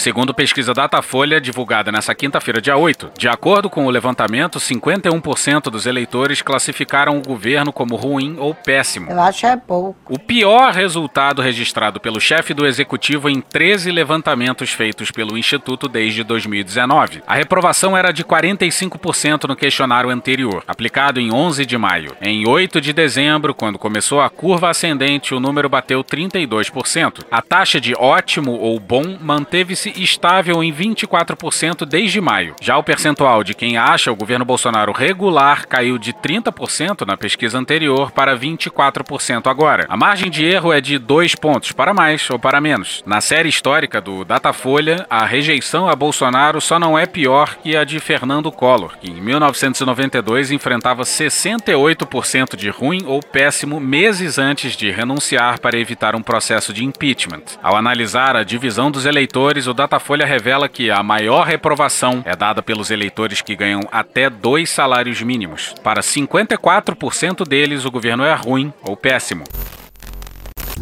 Segundo 0.00 0.32
pesquisa 0.32 0.72
Datafolha 0.72 1.40
divulgada 1.40 1.92
nessa 1.92 2.14
quinta-feira, 2.14 2.60
dia 2.60 2.76
8. 2.76 3.12
De 3.18 3.28
acordo 3.28 3.68
com 3.68 3.84
o 3.84 3.90
levantamento, 3.90 4.58
51% 4.58 5.64
dos 5.64 5.84
eleitores 5.84 6.40
classificaram 6.40 7.18
o 7.18 7.22
governo 7.22 7.72
como 7.72 7.96
ruim 7.96 8.36
ou 8.38 8.54
péssimo. 8.54 9.10
Eu 9.10 9.20
acho 9.20 9.46
é 9.46 9.56
pouco. 9.56 9.96
O 10.08 10.18
pior 10.18 10.72
resultado 10.72 11.42
registrado 11.42 12.00
pelo 12.00 12.18
chefe 12.18 12.54
do 12.54 12.66
executivo 12.66 13.28
em 13.28 13.40
13 13.40 13.90
levantamentos 13.90 14.70
feitos 14.70 15.10
pelo 15.10 15.36
Instituto 15.36 15.86
desde 15.86 16.24
2019. 16.24 17.22
A 17.26 17.34
reprovação 17.34 17.96
era 17.96 18.10
de 18.10 18.24
45% 18.24 19.48
no 19.48 19.56
questionário 19.56 20.08
anterior, 20.08 20.64
aplicado 20.66 21.20
em 21.20 21.30
11 21.30 21.66
de 21.66 21.76
maio. 21.76 22.16
Em 22.22 22.48
8 22.48 22.80
de 22.80 22.94
dezembro, 22.94 23.54
quando 23.54 23.78
começou 23.78 24.20
a 24.20 24.30
curva 24.30 24.70
ascendente, 24.70 25.34
o 25.34 25.40
número 25.40 25.68
bateu 25.68 26.02
32%. 26.02 27.24
A 27.30 27.42
taxa 27.42 27.78
de 27.78 27.94
ótimo 27.94 28.52
ou 28.52 28.80
bom 28.80 29.18
manteve-se 29.20 29.89
estável 29.96 30.62
em 30.62 30.72
24% 30.72 31.84
desde 31.84 32.20
maio. 32.20 32.54
Já 32.60 32.76
o 32.76 32.82
percentual 32.82 33.42
de 33.42 33.54
quem 33.54 33.76
acha 33.76 34.12
o 34.12 34.16
governo 34.16 34.44
Bolsonaro 34.44 34.92
regular 34.92 35.66
caiu 35.66 35.98
de 35.98 36.12
30% 36.12 37.06
na 37.06 37.16
pesquisa 37.16 37.58
anterior 37.58 38.10
para 38.10 38.36
24% 38.36 39.46
agora. 39.46 39.86
A 39.88 39.96
margem 39.96 40.30
de 40.30 40.44
erro 40.44 40.72
é 40.72 40.80
de 40.80 40.98
2 40.98 41.34
pontos, 41.34 41.72
para 41.72 41.94
mais 41.94 42.28
ou 42.30 42.38
para 42.38 42.60
menos. 42.60 43.02
Na 43.06 43.20
série 43.20 43.48
histórica 43.48 44.00
do 44.00 44.24
Datafolha, 44.24 45.06
a 45.08 45.24
rejeição 45.24 45.88
a 45.88 45.96
Bolsonaro 45.96 46.60
só 46.60 46.78
não 46.78 46.98
é 46.98 47.06
pior 47.06 47.56
que 47.62 47.76
a 47.76 47.84
de 47.84 47.98
Fernando 47.98 48.50
Collor, 48.52 48.96
que 48.98 49.10
em 49.10 49.20
1992 49.20 50.50
enfrentava 50.50 51.02
68% 51.02 52.56
de 52.56 52.70
ruim 52.70 53.02
ou 53.06 53.20
péssimo 53.20 53.80
meses 53.80 54.38
antes 54.38 54.76
de 54.76 54.90
renunciar 54.90 55.60
para 55.60 55.78
evitar 55.78 56.14
um 56.14 56.22
processo 56.22 56.72
de 56.72 56.84
impeachment. 56.84 57.42
Ao 57.62 57.76
analisar 57.76 58.36
a 58.36 58.44
divisão 58.44 58.90
dos 58.90 59.06
eleitores, 59.06 59.66
o 59.66 59.74
Datafolha 59.80 60.26
revela 60.26 60.68
que 60.68 60.90
a 60.90 61.02
maior 61.02 61.46
reprovação 61.46 62.20
é 62.26 62.36
dada 62.36 62.62
pelos 62.62 62.90
eleitores 62.90 63.40
que 63.40 63.56
ganham 63.56 63.80
até 63.90 64.28
dois 64.28 64.68
salários 64.68 65.22
mínimos. 65.22 65.74
Para 65.82 66.02
54% 66.02 67.48
deles, 67.48 67.86
o 67.86 67.90
governo 67.90 68.22
é 68.22 68.34
ruim 68.34 68.70
ou 68.82 68.94
péssimo. 68.94 69.44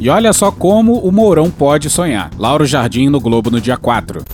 E 0.01 0.11
olha 0.11 0.33
só 0.33 0.51
como 0.51 0.99
o 0.99 1.13
Mourão 1.13 1.49
pode 1.49 1.89
sonhar. 1.89 2.29
Lauro 2.37 2.67
Jardim 2.67 3.09
no 3.09 3.21
Globo 3.21 3.53
no 3.53 3.61
dia 3.61 3.77
4. 3.77 4.25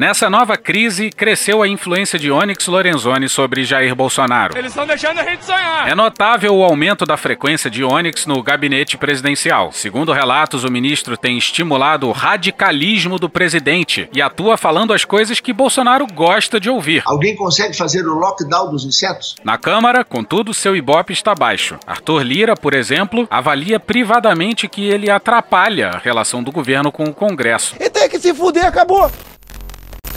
Nessa 0.00 0.30
nova 0.30 0.56
crise, 0.56 1.10
cresceu 1.10 1.60
a 1.60 1.68
influência 1.68 2.18
de 2.18 2.32
Onyx 2.32 2.66
Lorenzoni 2.68 3.28
sobre 3.28 3.64
Jair 3.64 3.94
Bolsonaro. 3.94 4.56
Eles 4.56 4.70
estão 4.70 4.86
deixando 4.86 5.18
a 5.18 5.24
gente 5.24 5.44
sonhar. 5.44 5.86
É 5.86 5.94
notável 5.94 6.56
o 6.56 6.64
aumento 6.64 7.04
da 7.04 7.18
frequência 7.18 7.70
de 7.70 7.84
Onyx 7.84 8.24
no 8.24 8.42
gabinete 8.42 8.96
presidencial. 8.96 9.70
Segundo 9.72 10.10
relatos, 10.10 10.64
o 10.64 10.70
ministro 10.70 11.18
tem 11.18 11.36
estimulado 11.36 12.08
o 12.08 12.12
radicalismo 12.12 13.18
do 13.18 13.28
presidente 13.28 14.08
e 14.10 14.22
atua 14.22 14.56
falando 14.56 14.94
as 14.94 15.04
coisas 15.04 15.38
que 15.38 15.52
Bolsonaro 15.52 16.06
gosta 16.06 16.58
de 16.58 16.70
ouvir. 16.70 17.02
Alguém 17.04 17.36
consegue 17.36 17.76
fazer 17.76 18.08
o 18.08 18.14
lockdown 18.14 18.70
dos 18.70 18.86
insetos? 18.86 19.36
Na 19.44 19.58
Câmara, 19.58 20.02
contudo, 20.02 20.54
seu 20.54 20.74
ibope 20.74 21.12
está 21.12 21.34
baixo. 21.34 21.78
Arthur 21.86 22.22
Lira, 22.22 22.54
por 22.54 22.72
exemplo, 22.72 23.28
avalia 23.30 23.78
privadamente 23.78 24.66
que 24.66 24.82
ele 24.82 25.10
atrapalha 25.10 25.90
a 25.90 25.98
relação 25.98 26.42
do 26.42 26.50
governo 26.50 26.90
com 26.90 27.04
o 27.04 27.12
Congresso. 27.12 27.76
E 27.78 27.90
tem 27.90 28.08
que 28.08 28.18
se 28.18 28.32
fuder, 28.32 28.64
acabou. 28.64 29.10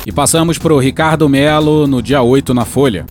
E 0.06 0.12
passamos 0.12 0.58
para 0.58 0.74
o 0.74 0.80
Ricardo 0.80 1.30
Melo 1.30 1.88
no 1.88 2.02
dia 2.02 2.22
8 2.22 2.54
na 2.54 2.66
Folha. 2.66 3.06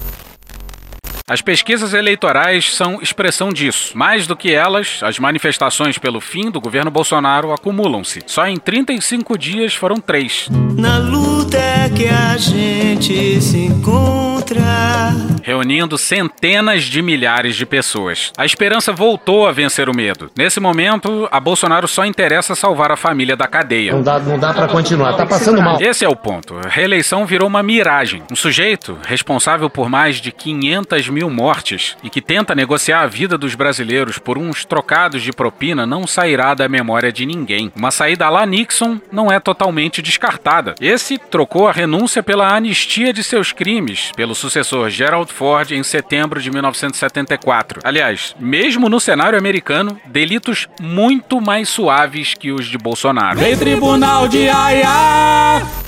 As 1.29 1.41
pesquisas 1.41 1.95
eleitorais 1.95 2.75
são 2.75 3.01
expressão 3.01 3.51
disso. 3.51 3.97
Mais 3.97 4.27
do 4.27 4.37
que 4.37 4.53
elas, 4.53 5.01
as 5.03 5.19
manifestações 5.19 5.97
pelo 5.99 6.21
fim 6.21 6.51
do 6.51 6.61
governo 6.61 6.91
Bolsonaro 6.91 7.53
acumulam-se. 7.53 8.23
Só 8.27 8.47
em 8.47 8.57
35 8.57 9.39
dias 9.39 9.75
foram 9.75 9.97
três. 10.01 10.49
Na 10.51 10.99
luta 10.99 11.57
é 11.57 11.89
que 11.89 12.09
a 12.09 12.37
gente 12.37 13.41
se 13.41 13.59
encontra. 13.67 15.13
Reunindo 15.43 15.97
centenas 15.97 16.85
de 16.85 17.01
milhares 17.01 17.57
de 17.57 17.65
pessoas. 17.65 18.33
A 18.37 18.45
esperança 18.45 18.93
voltou 18.93 19.47
a 19.47 19.53
vencer 19.53 19.89
o 19.89 19.97
medo. 19.97 20.31
Nesse 20.37 20.61
momento, 20.61 21.29
a 21.31 21.41
Bolsonaro 21.41 21.89
só 21.89 22.05
interessa 22.05 22.55
salvar 22.55 22.91
a 22.91 22.97
família 22.97 23.37
da 23.37 23.47
cadeia. 23.47 23.93
Não 23.93 24.03
dá, 24.03 24.19
não 24.19 24.39
dá 24.39 24.53
para 24.53 24.69
continuar, 24.69 25.15
tá 25.15 25.25
passando 25.25 25.63
mal. 25.63 25.81
Esse 25.81 26.05
é 26.05 26.09
o 26.09 26.17
ponto. 26.17 26.57
A 26.65 26.69
reeleição 26.69 27.25
virou 27.27 27.49
uma 27.49 27.63
miragem. 27.63 28.23
Um 28.31 28.37
sujeito 28.37 28.99
responsável 29.07 29.71
por 29.71 29.89
mais 29.89 30.17
de 30.17 30.31
500 30.31 31.09
mil 31.12 31.31
mortes 31.31 31.96
e 32.03 32.11
que 32.11 32.20
tenta 32.20 32.55
negociar 32.55 33.03
a 33.03 33.07
vida 33.07 33.38
dos 33.38 33.55
brasileiros 33.55 34.18
por 34.18 34.38
uns 34.38 34.64
trocados 34.64 35.22
de 35.22 35.33
propina 35.33 35.87
não 35.87 36.07
sairá 36.07 36.55
da 36.55 36.68
memória 36.68 37.12
de 37.12 37.27
ninguém. 37.27 37.72
Uma 37.77 37.90
saída 37.90 38.29
lá 38.29 38.44
Nixon 38.46 39.01
não 39.11 39.31
é 39.31 39.38
totalmente 39.38 40.03
descartada. 40.03 40.75
Esse 40.81 41.18
trocou 41.18 41.68
a 41.68 41.72
renúncia 41.72 42.22
pela 42.22 42.55
anistia 42.55 43.12
de 43.12 43.22
seus 43.22 43.53
crimes 43.53 44.11
pelo 44.16 44.35
sucessor 44.35 44.90
Gerald 44.90 45.33
Ford 45.33 45.70
em 45.72 45.83
setembro 45.83 46.40
de 46.40 46.51
1974. 46.51 47.81
Aliás, 47.85 48.35
mesmo 48.38 48.88
no 48.88 49.01
cenário 49.01 49.38
americano, 49.38 50.01
delitos 50.07 50.68
muito 50.81 51.40
mais 51.40 51.68
suaves 51.68 52.35
que 52.35 52.53
os 52.53 52.66
de 52.66 52.79
Bolsonaro. 52.79 53.38
Vem 53.38 53.57
tribunal 53.57 54.29
de 54.29 54.48
Aia! 54.48 55.82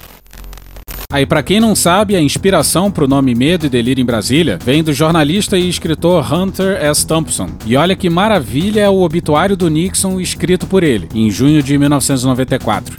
Aí, 1.14 1.24
para 1.24 1.44
quem 1.44 1.60
não 1.60 1.76
sabe, 1.76 2.16
a 2.16 2.20
inspiração 2.20 2.90
para 2.90 3.04
o 3.04 3.06
nome 3.06 3.36
Medo 3.36 3.66
e 3.66 3.68
Delírio 3.68 4.02
em 4.02 4.04
Brasília 4.04 4.58
vem 4.60 4.82
do 4.82 4.92
jornalista 4.92 5.56
e 5.56 5.68
escritor 5.68 6.26
Hunter 6.34 6.76
S. 6.84 7.06
Thompson. 7.06 7.50
E 7.64 7.76
olha 7.76 7.94
que 7.94 8.10
maravilha 8.10 8.80
é 8.80 8.88
o 8.88 9.00
obituário 9.00 9.56
do 9.56 9.70
Nixon 9.70 10.20
escrito 10.20 10.66
por 10.66 10.82
ele, 10.82 11.08
em 11.14 11.30
junho 11.30 11.62
de 11.62 11.78
1994. 11.78 12.96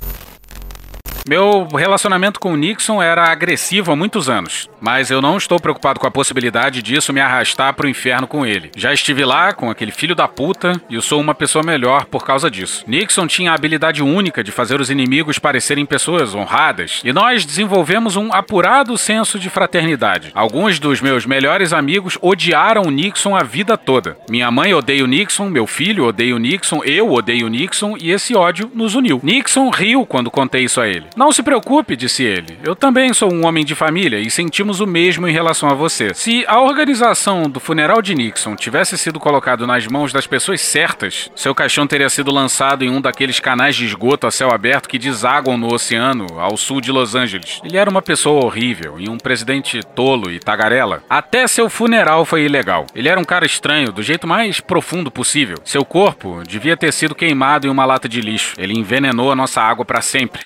Meu 1.28 1.68
relacionamento 1.76 2.40
com 2.40 2.54
o 2.54 2.56
Nixon 2.56 3.02
era 3.02 3.30
agressivo 3.30 3.92
há 3.92 3.98
muitos 3.98 4.30
anos, 4.30 4.70
mas 4.86 5.10
eu 5.10 5.20
não 5.20 5.36
estou 5.36 5.60
preocupado 5.60 6.00
com 6.00 6.06
a 6.06 6.12
possibilidade 6.12 6.84
disso 6.84 7.12
me 7.12 7.20
arrastar 7.20 7.74
para 7.74 7.88
o 7.88 7.90
inferno 7.90 8.28
com 8.28 8.46
ele. 8.46 8.70
Já 8.78 8.94
estive 8.94 9.26
lá 9.26 9.52
com 9.52 9.72
aquele 9.72 9.92
filho 9.92 10.14
da 10.14 10.28
puta 10.28 10.80
e 10.88 10.94
eu 10.94 11.02
sou 11.02 11.20
uma 11.20 11.34
pessoa 11.34 11.64
melhor 11.64 12.06
por 12.06 12.24
causa 12.24 12.52
disso. 12.52 12.84
Nixon 12.86 13.26
tinha 13.26 13.52
a 13.52 13.56
habilidade 13.56 14.04
única 14.04 14.44
de 14.44 14.52
fazer 14.52 14.80
os 14.80 14.92
inimigos 14.92 15.40
parecerem 15.40 15.88
pessoas 15.88 16.36
honradas 16.36 17.02
e 17.04 17.12
nós 17.12 17.46
desenvolvemos 17.46 18.16
um 18.16 18.32
apurado 18.32 18.96
senso 18.96 19.40
de 19.40 19.50
fraternidade. 19.50 20.32
Alguns 20.36 20.78
dos 20.78 21.02
meus 21.02 21.26
melhores 21.26 21.74
amigos 21.74 22.16
odiaram 22.22 22.92
Nixon 22.92 23.36
a 23.36 23.42
vida 23.42 23.76
toda. 23.76 24.16
Minha 24.30 24.52
mãe 24.52 24.72
odeia 24.72 25.04
o 25.04 25.08
Nixon, 25.08 25.50
meu 25.50 25.66
filho 25.66 26.06
odeia 26.06 26.36
o 26.36 26.40
Nixon, 26.40 26.84
eu 26.84 27.12
odeio 27.12 27.48
o 27.48 27.50
Nixon 27.50 27.98
e 28.00 28.12
esse 28.12 28.36
ódio 28.36 28.70
nos 28.72 28.94
uniu. 28.94 29.20
Nixon 29.24 29.72
riu 29.72 30.06
quando 30.06 30.30
contei 30.30 30.66
isso 30.66 30.80
a 30.80 30.88
ele. 30.88 31.08
Não 31.16 31.32
se 31.32 31.42
preocupe, 31.42 31.96
disse 31.96 32.24
ele. 32.24 32.60
Eu 32.64 32.76
também 32.76 33.12
sou 33.16 33.34
um 33.34 33.48
homem 33.48 33.66
de 33.66 33.74
família 33.74 34.20
e 34.20 34.30
sentimos 34.30 34.75
o 34.80 34.88
mesmo 34.88 35.28
em 35.28 35.32
relação 35.32 35.70
a 35.70 35.74
você. 35.74 36.14
Se 36.14 36.46
a 36.48 36.62
organização 36.62 37.44
do 37.44 37.60
funeral 37.60 38.02
de 38.02 38.16
Nixon 38.16 38.56
tivesse 38.56 38.98
sido 38.98 39.20
colocado 39.20 39.66
nas 39.68 39.88
mãos 39.88 40.12
das 40.14 40.28
pessoas 40.28 40.62
certas, 40.62 41.30
seu 41.36 41.54
caixão 41.54 41.88
teria 41.88 42.10
sido 42.10 42.32
lançado 42.32 42.84
em 42.84 42.90
um 42.90 43.02
daqueles 43.02 43.40
canais 43.40 43.76
de 43.76 43.86
esgoto 43.86 44.28
a 44.28 44.32
céu 44.32 44.54
aberto 44.54 44.90
que 44.90 45.00
desaguam 45.00 45.58
no 45.58 45.74
oceano 45.74 46.28
ao 46.38 46.58
sul 46.58 46.82
de 46.82 46.92
Los 46.92 47.16
Angeles. 47.16 47.62
Ele 47.64 47.78
era 47.78 47.90
uma 47.90 48.02
pessoa 48.02 48.46
horrível 48.46 48.96
e 49.00 49.10
um 49.10 49.18
presidente 49.18 49.82
tolo 49.96 50.32
e 50.32 50.40
tagarela. 50.40 51.04
Até 51.10 51.48
seu 51.48 51.70
funeral 51.70 52.26
foi 52.26 52.46
ilegal. 52.46 52.86
Ele 52.96 53.10
era 53.10 53.20
um 53.20 53.24
cara 53.24 53.46
estranho, 53.46 53.92
do 53.92 54.04
jeito 54.04 54.28
mais 54.28 54.60
profundo 54.60 55.12
possível. 55.12 55.58
Seu 55.64 55.86
corpo 55.86 56.42
devia 56.48 56.78
ter 56.78 56.92
sido 56.94 57.16
queimado 57.16 57.68
em 57.68 57.70
uma 57.70 57.86
lata 57.86 58.08
de 58.08 58.22
lixo. 58.22 58.56
Ele 58.58 58.78
envenenou 58.78 59.32
a 59.32 59.36
nossa 59.36 59.62
água 59.62 59.86
para 59.86 60.02
sempre. 60.02 60.42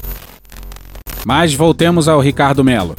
Mas 1.25 1.53
voltemos 1.53 2.07
ao 2.07 2.19
Ricardo 2.19 2.63
Melo. 2.63 2.95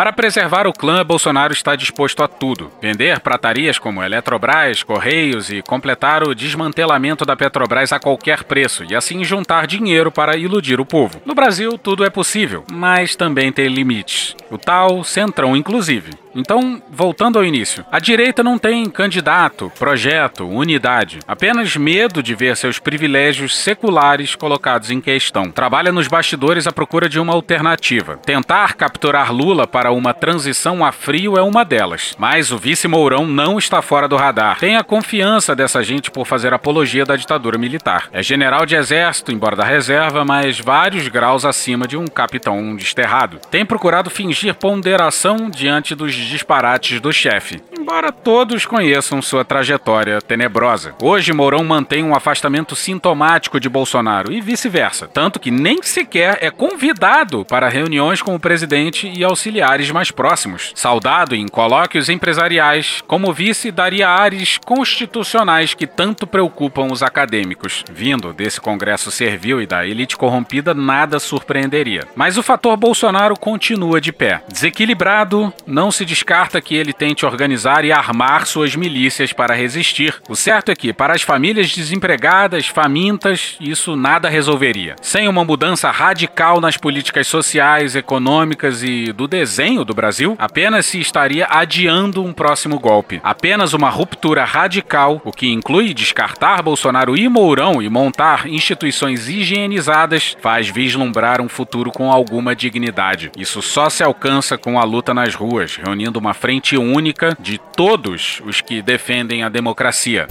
Para 0.00 0.14
preservar 0.14 0.66
o 0.66 0.72
clã, 0.72 1.04
Bolsonaro 1.04 1.52
está 1.52 1.76
disposto 1.76 2.22
a 2.22 2.26
tudo: 2.26 2.72
vender 2.80 3.20
pratarias 3.20 3.78
como 3.78 4.02
Eletrobras, 4.02 4.82
Correios 4.82 5.50
e 5.50 5.60
completar 5.60 6.26
o 6.26 6.34
desmantelamento 6.34 7.26
da 7.26 7.36
Petrobras 7.36 7.92
a 7.92 8.00
qualquer 8.00 8.44
preço 8.44 8.82
e 8.88 8.96
assim 8.96 9.22
juntar 9.22 9.66
dinheiro 9.66 10.10
para 10.10 10.38
iludir 10.38 10.80
o 10.80 10.86
povo. 10.86 11.20
No 11.26 11.34
Brasil, 11.34 11.76
tudo 11.76 12.02
é 12.02 12.08
possível, 12.08 12.64
mas 12.72 13.14
também 13.14 13.52
tem 13.52 13.68
limites. 13.68 14.34
O 14.50 14.56
tal 14.56 15.04
Centrão, 15.04 15.54
inclusive. 15.54 16.12
Então, 16.34 16.80
voltando 16.88 17.38
ao 17.38 17.44
início, 17.44 17.84
a 17.90 17.98
direita 17.98 18.42
não 18.42 18.56
tem 18.56 18.88
candidato, 18.88 19.70
projeto, 19.78 20.46
unidade, 20.46 21.18
apenas 21.26 21.76
medo 21.76 22.22
de 22.22 22.36
ver 22.36 22.56
seus 22.56 22.78
privilégios 22.78 23.56
seculares 23.56 24.36
colocados 24.36 24.92
em 24.92 25.00
questão. 25.00 25.50
Trabalha 25.50 25.90
nos 25.90 26.06
bastidores 26.06 26.68
à 26.68 26.72
procura 26.72 27.08
de 27.08 27.18
uma 27.18 27.32
alternativa. 27.32 28.16
Tentar 28.18 28.74
capturar 28.74 29.32
Lula 29.32 29.66
para 29.66 29.89
para 29.90 29.92
uma 29.92 30.14
transição 30.14 30.84
a 30.84 30.92
frio 30.92 31.36
é 31.36 31.42
uma 31.42 31.64
delas. 31.64 32.14
Mas 32.16 32.52
o 32.52 32.58
vice 32.58 32.86
Mourão 32.86 33.26
não 33.26 33.58
está 33.58 33.82
fora 33.82 34.06
do 34.06 34.14
radar. 34.14 34.58
Tenha 34.60 34.84
confiança 34.84 35.54
dessa 35.54 35.82
gente 35.82 36.12
por 36.12 36.26
fazer 36.26 36.54
apologia 36.54 37.04
da 37.04 37.16
ditadura 37.16 37.58
militar. 37.58 38.08
É 38.12 38.22
general 38.22 38.64
de 38.64 38.76
exército, 38.76 39.32
embora 39.32 39.56
da 39.56 39.64
reserva, 39.64 40.24
mas 40.24 40.60
vários 40.60 41.08
graus 41.08 41.44
acima 41.44 41.88
de 41.88 41.96
um 41.96 42.06
capitão 42.06 42.76
desterrado. 42.76 43.40
Tem 43.50 43.66
procurado 43.66 44.10
fingir 44.10 44.54
ponderação 44.54 45.50
diante 45.50 45.94
dos 45.94 46.14
disparates 46.14 47.00
do 47.00 47.12
chefe, 47.12 47.60
embora 47.76 48.12
todos 48.12 48.64
conheçam 48.64 49.20
sua 49.20 49.44
trajetória 49.44 50.20
tenebrosa. 50.20 50.94
Hoje, 51.02 51.32
Mourão 51.32 51.64
mantém 51.64 52.04
um 52.04 52.14
afastamento 52.14 52.76
sintomático 52.76 53.58
de 53.58 53.68
Bolsonaro 53.68 54.32
e 54.32 54.40
vice-versa, 54.40 55.08
tanto 55.08 55.40
que 55.40 55.50
nem 55.50 55.82
sequer 55.82 56.38
é 56.40 56.50
convidado 56.50 57.44
para 57.44 57.68
reuniões 57.68 58.22
com 58.22 58.36
o 58.36 58.40
presidente 58.40 59.08
e 59.08 59.24
auxiliares 59.24 59.79
mais 59.88 60.10
próximos. 60.10 60.72
Saudado 60.74 61.36
em 61.36 61.46
colóquios 61.46 62.08
empresariais, 62.08 63.00
como 63.06 63.32
vice 63.32 63.70
daria 63.70 64.08
ares 64.08 64.58
constitucionais 64.66 65.74
que 65.74 65.86
tanto 65.86 66.26
preocupam 66.26 66.88
os 66.90 67.02
acadêmicos. 67.02 67.84
Vindo 67.92 68.32
desse 68.32 68.60
congresso 68.60 69.12
servil 69.12 69.62
e 69.62 69.66
da 69.66 69.86
elite 69.86 70.16
corrompida, 70.16 70.74
nada 70.74 71.20
surpreenderia. 71.20 72.08
Mas 72.16 72.36
o 72.36 72.42
fator 72.42 72.76
Bolsonaro 72.76 73.38
continua 73.38 74.00
de 74.00 74.12
pé. 74.12 74.42
Desequilibrado, 74.50 75.52
não 75.64 75.92
se 75.92 76.04
descarta 76.04 76.60
que 76.60 76.74
ele 76.74 76.92
tente 76.92 77.24
organizar 77.24 77.84
e 77.84 77.92
armar 77.92 78.46
suas 78.46 78.74
milícias 78.74 79.32
para 79.32 79.54
resistir. 79.54 80.20
O 80.28 80.34
certo 80.34 80.72
é 80.72 80.74
que, 80.74 80.92
para 80.92 81.14
as 81.14 81.22
famílias 81.22 81.72
desempregadas, 81.72 82.66
famintas, 82.66 83.56
isso 83.60 83.94
nada 83.94 84.28
resolveria. 84.28 84.96
Sem 85.00 85.28
uma 85.28 85.44
mudança 85.44 85.90
radical 85.90 86.60
nas 86.60 86.76
políticas 86.76 87.26
sociais, 87.26 87.94
econômicas 87.94 88.82
e 88.82 89.12
do 89.12 89.28
desenho 89.28 89.59
do 89.60 89.92
Brasil, 89.92 90.36
apenas 90.38 90.86
se 90.86 90.98
estaria 90.98 91.46
adiando 91.50 92.24
um 92.24 92.32
próximo 92.32 92.78
golpe. 92.78 93.20
Apenas 93.22 93.74
uma 93.74 93.90
ruptura 93.90 94.42
radical, 94.42 95.20
o 95.22 95.30
que 95.30 95.48
inclui 95.48 95.92
descartar 95.92 96.62
Bolsonaro 96.62 97.14
e 97.14 97.28
Mourão 97.28 97.82
e 97.82 97.88
montar 97.90 98.48
instituições 98.48 99.28
higienizadas, 99.28 100.34
faz 100.40 100.68
vislumbrar 100.68 101.42
um 101.42 101.48
futuro 101.48 101.90
com 101.90 102.10
alguma 102.10 102.56
dignidade. 102.56 103.30
Isso 103.36 103.60
só 103.60 103.90
se 103.90 104.02
alcança 104.02 104.56
com 104.56 104.78
a 104.78 104.84
luta 104.84 105.12
nas 105.12 105.34
ruas, 105.34 105.76
reunindo 105.76 106.18
uma 106.18 106.32
frente 106.32 106.78
única 106.78 107.36
de 107.38 107.58
todos 107.76 108.40
os 108.46 108.62
que 108.62 108.80
defendem 108.80 109.42
a 109.42 109.50
democracia. 109.50 110.26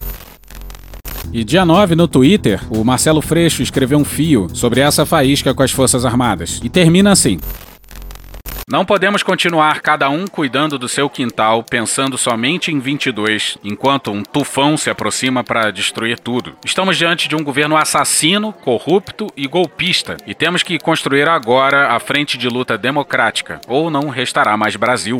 E 1.31 1.43
dia 1.43 1.63
9, 1.63 1.93
no 1.93 2.07
Twitter, 2.07 2.59
o 2.71 2.83
Marcelo 2.83 3.21
Freixo 3.21 3.61
escreveu 3.61 3.99
um 3.99 4.05
fio 4.05 4.47
sobre 4.55 4.79
essa 4.79 5.05
faísca 5.05 5.53
com 5.53 5.61
as 5.61 5.71
Forças 5.71 6.03
Armadas. 6.03 6.59
E 6.63 6.69
termina 6.69 7.11
assim. 7.11 7.39
Não 8.71 8.85
podemos 8.85 9.23
continuar 9.23 9.81
cada 9.81 10.11
um 10.11 10.27
cuidando 10.27 10.77
do 10.77 10.87
seu 10.87 11.09
quintal, 11.09 11.63
pensando 11.63 12.19
somente 12.19 12.71
em 12.71 12.79
22, 12.79 13.57
enquanto 13.63 14.11
um 14.11 14.21
tufão 14.21 14.77
se 14.77 14.91
aproxima 14.91 15.43
para 15.43 15.71
destruir 15.71 16.19
tudo. 16.19 16.55
Estamos 16.63 16.95
diante 16.95 17.27
de 17.27 17.35
um 17.35 17.43
governo 17.43 17.75
assassino, 17.75 18.53
corrupto 18.53 19.25
e 19.35 19.47
golpista, 19.47 20.17
e 20.27 20.35
temos 20.35 20.61
que 20.61 20.77
construir 20.77 21.27
agora 21.27 21.95
a 21.95 21.99
frente 21.99 22.37
de 22.37 22.47
luta 22.47 22.77
democrática, 22.77 23.59
ou 23.67 23.89
não 23.89 24.07
restará 24.07 24.55
mais 24.55 24.75
Brasil. 24.75 25.17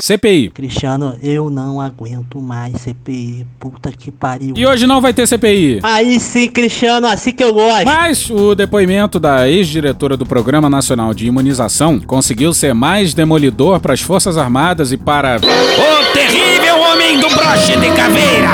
CPI. 0.00 0.50
Cristiano, 0.50 1.16
eu 1.22 1.50
não 1.50 1.80
aguento 1.80 2.40
mais 2.40 2.80
CPI. 2.80 3.46
Puta 3.58 3.92
que 3.92 4.10
pariu. 4.10 4.54
E 4.56 4.66
hoje 4.66 4.86
não 4.86 5.00
vai 5.00 5.12
ter 5.12 5.26
CPI. 5.26 5.80
Aí 5.82 6.18
sim, 6.18 6.48
Cristiano, 6.48 7.06
assim 7.06 7.32
que 7.32 7.44
eu 7.44 7.52
gosto. 7.52 7.84
Mas 7.84 8.30
o 8.30 8.54
depoimento 8.54 9.20
da 9.20 9.48
ex-diretora 9.48 10.16
do 10.16 10.26
Programa 10.26 10.70
Nacional 10.70 11.12
de 11.12 11.26
Imunização 11.26 12.00
conseguiu 12.00 12.52
ser 12.52 12.74
mais 12.74 13.14
demolidor 13.14 13.80
para 13.80 13.92
as 13.92 14.00
Forças 14.00 14.36
Armadas 14.36 14.92
e 14.92 14.96
para. 14.96 15.36
O 15.36 16.12
terrível 16.12 16.80
homem 16.80 17.20
do 17.20 17.28
broche 17.28 17.76
de 17.76 17.90
caveira! 17.94 18.48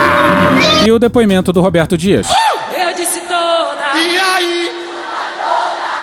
E 0.85 0.91
o 0.91 0.99
depoimento 0.99 1.53
do 1.53 1.61
Roberto 1.61 1.97
Dias. 1.97 2.29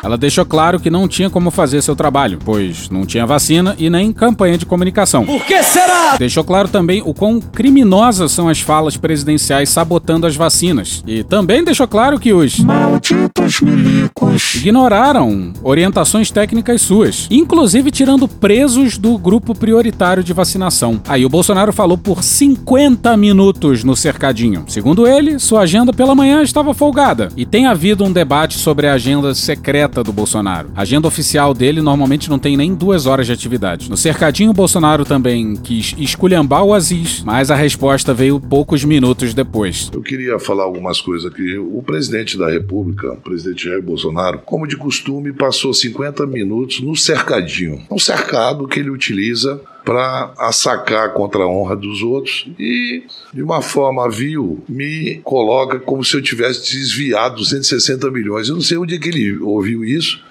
Ela 0.03 0.17
deixou 0.17 0.45
claro 0.45 0.79
que 0.79 0.89
não 0.89 1.07
tinha 1.07 1.29
como 1.29 1.49
fazer 1.49 1.81
seu 1.81 1.95
trabalho, 1.95 2.37
pois 2.43 2.89
não 2.89 3.05
tinha 3.05 3.25
vacina 3.25 3.73
e 3.79 3.89
nem 3.89 4.11
campanha 4.11 4.57
de 4.57 4.65
comunicação. 4.65 5.25
Por 5.25 5.45
que 5.45 5.63
será? 5.63 6.17
Deixou 6.17 6.43
claro 6.43 6.67
também 6.67 7.01
o 7.05 7.13
quão 7.13 7.39
criminosas 7.39 8.31
são 8.31 8.49
as 8.49 8.59
falas 8.59 8.97
presidenciais 8.97 9.69
sabotando 9.69 10.27
as 10.27 10.35
vacinas. 10.35 11.03
E 11.07 11.23
também 11.23 11.63
deixou 11.63 11.87
claro 11.87 12.19
que 12.19 12.33
os 12.33 12.59
malditos 12.59 13.61
milicos 13.61 14.55
ignoraram 14.55 15.53
orientações 15.63 16.29
técnicas 16.29 16.81
suas, 16.81 17.27
inclusive 17.31 17.89
tirando 17.89 18.27
presos 18.27 18.97
do 18.97 19.17
grupo 19.17 19.55
prioritário 19.55 20.23
de 20.23 20.33
vacinação. 20.33 21.01
Aí 21.07 21.25
o 21.25 21.29
Bolsonaro 21.29 21.71
falou 21.71 21.97
por 21.97 22.23
50 22.23 23.15
minutos 23.15 23.83
no 23.83 23.95
cercadinho. 23.95 24.65
Segundo 24.67 25.07
ele, 25.07 25.39
sua 25.39 25.61
agenda 25.61 25.93
pela 25.93 26.15
manhã 26.15 26.41
estava 26.41 26.73
folgada 26.73 27.29
e 27.37 27.45
tem 27.45 27.67
havido 27.67 28.03
um 28.03 28.11
debate 28.11 28.57
sobre 28.57 28.87
a 28.87 28.93
agenda 28.93 29.33
secreta 29.33 29.92
do 30.01 30.13
Bolsonaro. 30.13 30.71
A 30.75 30.81
agenda 30.81 31.07
oficial 31.07 31.53
dele 31.53 31.81
normalmente 31.81 32.29
não 32.29 32.39
tem 32.39 32.55
nem 32.55 32.73
duas 32.73 33.05
horas 33.05 33.27
de 33.27 33.33
atividade. 33.33 33.89
No 33.89 33.97
cercadinho, 33.97 34.53
Bolsonaro 34.53 35.03
também 35.03 35.55
quis 35.57 35.93
esculhambar 35.97 36.63
o 36.63 36.73
Aziz, 36.73 37.21
mas 37.23 37.51
a 37.51 37.55
resposta 37.55 38.13
veio 38.13 38.39
poucos 38.39 38.83
minutos 38.83 39.33
depois. 39.33 39.91
Eu 39.93 40.01
queria 40.01 40.39
falar 40.39 40.63
algumas 40.63 41.01
coisas 41.01 41.29
aqui. 41.31 41.57
O 41.57 41.83
presidente 41.83 42.37
da 42.37 42.49
República, 42.49 43.11
o 43.11 43.17
presidente 43.17 43.65
Jair 43.65 43.83
Bolsonaro, 43.83 44.39
como 44.45 44.65
de 44.65 44.77
costume, 44.77 45.33
passou 45.33 45.73
50 45.73 46.25
minutos 46.25 46.79
no 46.79 46.95
cercadinho. 46.95 47.81
Um 47.91 47.99
cercado 47.99 48.67
que 48.67 48.79
ele 48.79 48.89
utiliza 48.89 49.59
para 49.83 50.33
assacar 50.37 51.13
contra 51.13 51.43
a 51.43 51.47
honra 51.47 51.75
dos 51.75 52.01
outros 52.01 52.47
e, 52.57 53.03
de 53.33 53.41
uma 53.41 53.61
forma 53.61 54.09
vil, 54.09 54.63
me 54.67 55.19
coloca 55.23 55.79
como 55.79 56.03
se 56.03 56.15
eu 56.15 56.21
tivesse 56.21 56.71
desviado 56.73 57.35
260 57.35 58.09
milhões. 58.09 58.47
Eu 58.47 58.55
não 58.55 58.61
sei 58.61 58.77
onde 58.77 58.95
é 58.95 58.97
que 58.97 59.09
ele 59.09 59.37
ouviu 59.39 59.83
isso, 59.83 60.21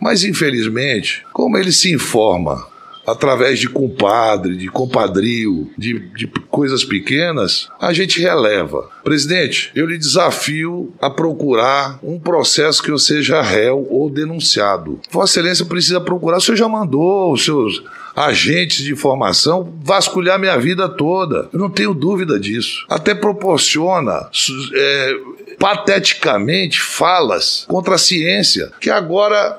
mas 0.00 0.22
infelizmente, 0.24 1.24
como 1.32 1.56
ele 1.56 1.72
se 1.72 1.92
informa 1.92 2.69
através 3.10 3.58
de 3.58 3.68
compadre, 3.68 4.56
de 4.56 4.68
compadrio, 4.68 5.70
de, 5.76 5.98
de, 6.10 6.26
coisas 6.48 6.84
pequenas, 6.84 7.68
a 7.80 7.92
gente 7.92 8.20
releva. 8.20 8.88
Presidente, 9.04 9.70
eu 9.74 9.86
lhe 9.86 9.98
desafio 9.98 10.92
a 11.00 11.08
procurar 11.08 11.98
um 12.02 12.18
processo 12.18 12.82
que 12.82 12.90
eu 12.90 12.98
seja 12.98 13.42
réu 13.42 13.86
ou 13.90 14.10
denunciado. 14.10 15.00
Vossa 15.10 15.40
Excelência 15.40 15.64
precisa 15.64 16.00
procurar, 16.00 16.38
o 16.38 16.40
senhor 16.40 16.56
já 16.56 16.68
mandou 16.68 17.32
os 17.32 17.44
seus 17.44 17.82
agentes 18.14 18.84
de 18.84 18.92
informação 18.92 19.72
vasculhar 19.82 20.38
minha 20.38 20.58
vida 20.58 20.88
toda. 20.88 21.48
Eu 21.52 21.58
não 21.58 21.70
tenho 21.70 21.94
dúvida 21.94 22.38
disso. 22.38 22.84
Até 22.88 23.14
proporciona 23.14 24.28
é, 24.74 25.16
pateticamente 25.58 26.80
falas 26.80 27.64
contra 27.68 27.94
a 27.94 27.98
ciência, 27.98 28.70
que 28.80 28.90
agora 28.90 29.58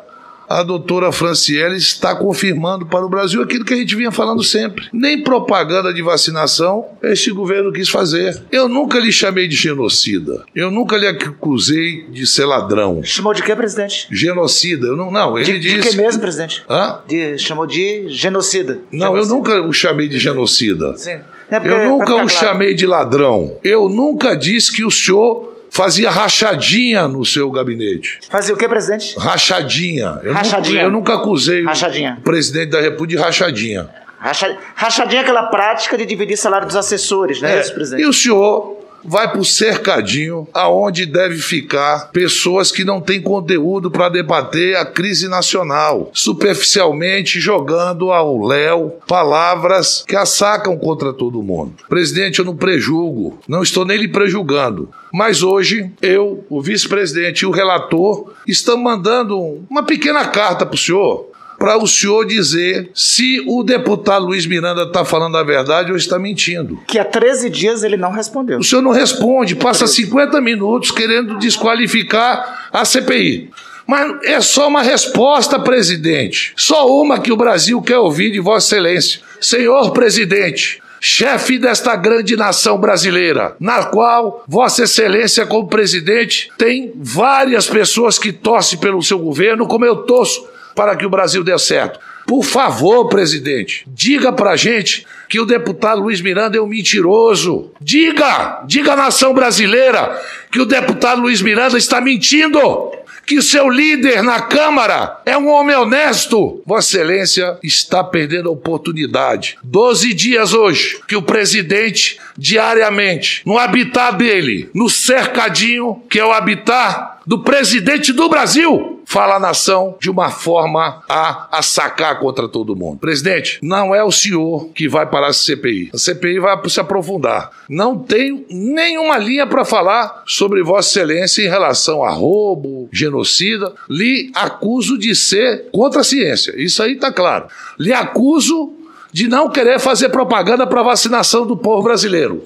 a 0.60 0.64
doutora 0.64 1.12
Franciele 1.12 1.78
está 1.78 2.16
confirmando 2.16 2.86
para 2.86 3.06
o 3.06 3.10
Brasil 3.10 3.42
aquilo 3.42 3.64
que 3.64 3.74
a 3.74 3.78
gente 3.78 3.96
vinha 3.96 4.12
falando 4.12 4.44
sempre. 4.44 4.88
Nem 4.92 5.24
propaganda 5.24 5.94
de 5.94 6.02
vacinação 6.02 6.86
este 7.02 7.32
governo 7.32 7.72
quis 7.72 7.90
fazer. 7.90 8.42
Eu 8.52 8.68
nunca 8.68 9.00
lhe 9.00 9.12
chamei 9.12 9.48
de 9.48 9.56
genocida. 9.56 10.44
Eu 10.56 10.70
nunca 10.70 10.98
lhe 10.98 11.08
acusei 11.08 12.06
de 12.10 12.26
ser 12.28 12.46
ladrão. 12.46 13.02
Chamou 13.04 13.34
de 13.34 13.44
quê, 13.44 13.56
presidente? 13.56 14.08
Genocida. 14.12 14.88
Eu 14.88 14.96
não, 14.96 15.12
não 15.12 15.38
ele 15.38 15.54
de, 15.54 15.60
disse. 15.60 15.82
De 15.82 15.90
que 15.90 15.98
mesmo, 15.98 16.22
presidente? 16.22 16.64
Hã? 16.70 17.00
De, 17.08 17.38
chamou 17.38 17.66
de 17.66 18.10
genocida. 18.10 18.80
Não, 18.92 19.08
genocida. 19.08 19.34
eu 19.34 19.38
nunca 19.38 19.62
o 19.62 19.74
chamei 19.74 20.08
de 20.08 20.20
genocida. 20.20 20.98
Sim. 20.98 21.20
É 21.50 21.60
porque, 21.60 21.76
eu 21.76 21.90
nunca 21.90 22.14
o 22.14 22.16
claro. 22.16 22.30
chamei 22.30 22.74
de 22.74 22.86
ladrão. 22.86 23.58
Eu 23.64 23.90
nunca 23.90 24.36
disse 24.36 24.72
que 24.72 24.86
o 24.86 24.92
senhor 24.92 25.52
fazia 25.72 26.12
rachadinha 26.12 27.08
no 27.08 27.26
seu 27.26 27.50
gabinete. 27.50 28.20
Fazia 28.30 28.54
o 28.54 28.58
que, 28.58 28.68
presidente? 28.68 29.18
Rachadinha. 29.18 30.20
Eu 30.22 30.34
rachadinha. 30.34 30.84
Nunca, 30.84 30.86
eu 30.86 30.92
nunca 30.92 31.16
acusei 31.16 31.64
rachadinha. 31.64 32.18
o 32.20 32.22
presidente 32.22 32.72
da 32.72 32.82
República 32.82 33.18
de 33.18 33.24
rachadinha. 33.26 33.90
Racha, 34.20 34.56
rachadinha 34.76 35.22
é 35.22 35.24
aquela 35.24 35.44
prática 35.44 35.98
de 35.98 36.06
dividir 36.06 36.38
salário 36.38 36.68
dos 36.68 36.76
assessores, 36.76 37.42
né, 37.42 37.58
é. 37.58 37.70
presidente? 37.72 38.04
E 38.04 38.06
o 38.06 38.14
senhor 38.14 38.81
vai 39.04 39.30
para 39.30 39.40
o 39.40 39.46
cercadinho, 39.46 40.48
aonde 40.54 41.06
deve 41.06 41.38
ficar 41.38 42.12
pessoas 42.12 42.72
que 42.72 42.84
não 42.84 43.02
têm 43.02 43.22
conteúdo 43.22 43.90
para 43.90 44.10
debater 44.10 44.76
a 44.76 44.86
crise 44.86 45.28
nacional, 45.28 46.10
superficialmente 46.14 47.40
jogando 47.40 48.12
ao 48.12 48.46
léu 48.46 49.00
palavras 49.08 50.04
que 50.08 50.16
assacam 50.16 50.78
contra 50.78 51.14
todo 51.14 51.44
mundo. 51.44 51.74
Presidente, 51.90 52.40
eu 52.40 52.46
não 52.46 52.56
prejulgo, 52.56 53.40
não 53.48 53.64
estou 53.64 53.86
nem 53.86 53.98
lhe 53.98 54.08
prejulgando. 54.08 54.90
Mas 55.14 55.44
hoje, 55.44 55.92
eu, 56.02 56.46
o 56.50 56.62
vice-presidente 56.62 57.42
e 57.42 57.46
o 57.46 57.52
relator 57.52 58.32
estão 58.48 58.78
mandando 58.78 59.66
uma 59.70 59.84
pequena 59.84 60.26
carta 60.26 60.66
para 60.66 60.76
o 60.76 60.78
senhor 60.78 61.31
para 61.62 61.78
o 61.78 61.88
senhor 61.88 62.26
dizer 62.26 62.90
se 62.92 63.40
o 63.46 63.62
deputado 63.62 64.26
Luiz 64.26 64.48
Miranda 64.48 64.82
está 64.82 65.06
falando 65.06 65.38
a 65.38 65.44
verdade 65.44 65.92
ou 65.92 65.98
está 65.98 66.18
mentindo. 66.18 66.80
Que 66.88 66.98
há 66.98 67.06
13 67.06 67.52
dias 67.52 67.84
ele 67.84 67.98
não 67.98 68.12
respondeu. 68.12 68.58
O 68.58 68.64
senhor 68.64 68.82
não 68.82 68.90
responde, 68.90 69.56
passa 69.56 69.86
50 69.86 70.42
minutos 70.42 70.90
querendo 70.90 71.38
desqualificar 71.38 72.70
a 72.74 72.84
CPI. 72.84 73.52
Mas 73.86 74.24
é 74.24 74.42
só 74.42 74.68
uma 74.68 74.82
resposta, 74.82 75.60
presidente. 75.60 76.52
Só 76.56 76.88
uma 77.00 77.20
que 77.20 77.32
o 77.32 77.38
Brasil 77.38 77.80
quer 77.80 78.00
ouvir 78.00 78.32
de 78.32 78.40
Vossa 78.40 78.76
Excelência. 78.76 79.22
Senhor 79.40 79.92
presidente, 79.92 80.82
chefe 81.00 81.60
desta 81.60 81.96
grande 81.96 82.36
nação 82.36 82.80
brasileira, 82.80 83.56
na 83.60 83.86
qual 83.86 84.44
Vossa 84.48 84.84
Excelência, 84.84 85.46
como 85.46 85.68
presidente, 85.68 86.52
tem 86.58 86.92
várias 86.96 87.68
pessoas 87.68 88.18
que 88.18 88.32
torcem 88.32 88.80
pelo 88.80 89.04
seu 89.04 89.20
governo, 89.20 89.68
como 89.68 89.86
eu 89.86 89.98
torço 89.98 90.50
para 90.76 90.96
que 90.96 91.06
o 91.06 91.10
Brasil 91.10 91.44
dê 91.44 91.58
certo. 91.58 92.00
Por 92.28 92.44
favor, 92.44 93.10
presidente, 93.10 93.84
diga 93.88 94.32
pra 94.32 94.56
gente 94.56 95.06
que 95.28 95.40
o 95.40 95.46
deputado 95.46 96.02
Luiz 96.02 96.22
Miranda 96.22 96.58
é 96.58 96.62
um 96.62 96.68
mentiroso. 96.68 97.72
Diga, 97.82 98.64
diga 98.66 98.94
à 98.94 98.96
nação 98.96 99.34
brasileira 99.34 100.22
que 100.52 100.60
o 100.60 100.66
deputado 100.66 101.22
Luiz 101.22 101.42
Miranda 101.42 101.78
está 101.78 102.00
mentindo 102.00 102.92
que 103.26 103.42
seu 103.42 103.70
líder 103.70 104.22
na 104.24 104.42
Câmara 104.42 105.22
é 105.26 105.38
um 105.38 105.48
homem 105.48 105.76
honesto. 105.76 106.62
Vossa 106.66 106.98
Excelência 106.98 107.58
está 107.64 108.04
perdendo 108.04 108.50
a 108.50 108.52
oportunidade. 108.52 109.58
Doze 109.64 110.14
dias 110.14 110.54
hoje 110.54 111.00
que 111.08 111.16
o 111.16 111.22
presidente, 111.22 112.20
diariamente, 112.38 113.42
no 113.46 113.58
habitat 113.58 114.18
dele, 114.18 114.70
no 114.74 114.90
cercadinho, 114.90 116.02
que 116.10 116.20
é 116.20 116.26
o 116.26 116.34
habitat 116.34 117.21
do 117.26 117.40
presidente 117.40 118.12
do 118.12 118.28
Brasil, 118.28 119.02
fala 119.06 119.36
a 119.36 119.40
nação 119.40 119.96
de 120.00 120.10
uma 120.10 120.30
forma 120.30 121.04
a, 121.08 121.48
a 121.52 121.62
sacar 121.62 122.20
contra 122.20 122.48
todo 122.48 122.76
mundo. 122.76 123.00
Presidente, 123.00 123.60
não 123.62 123.94
é 123.94 124.04
o 124.04 124.12
senhor 124.12 124.70
que 124.70 124.88
vai 124.88 125.06
parar 125.06 125.28
essa 125.28 125.44
CPI. 125.44 125.92
A 125.94 125.98
CPI 125.98 126.40
vai 126.40 126.58
se 126.70 126.80
aprofundar. 126.80 127.52
Não 127.70 127.98
tenho 127.98 128.46
nenhuma 128.50 129.18
linha 129.18 129.46
para 129.46 129.66
falar 129.66 130.24
sobre 130.26 130.64
Vossa 130.64 130.90
Excelência 130.90 131.44
em 131.44 131.50
relação 131.50 132.04
a 132.04 132.10
roubo, 132.10 132.90
genocida. 132.92 133.74
Lhe 133.90 134.32
acuso 134.34 134.98
de 134.98 135.14
ser 135.16 135.70
contra 135.72 136.02
a 136.02 136.06
ciência. 136.06 136.54
Isso 136.58 136.82
aí 136.82 136.94
está 136.94 137.12
claro. 137.12 137.48
Lhe 137.80 137.94
acuso 137.94 138.74
de 139.12 139.28
não 139.28 139.50
querer 139.50 139.80
fazer 139.80 140.10
propaganda 140.10 140.66
para 140.66 140.84
vacinação 140.84 141.46
do 141.46 141.58
povo 141.58 141.84
brasileiro. 141.84 142.44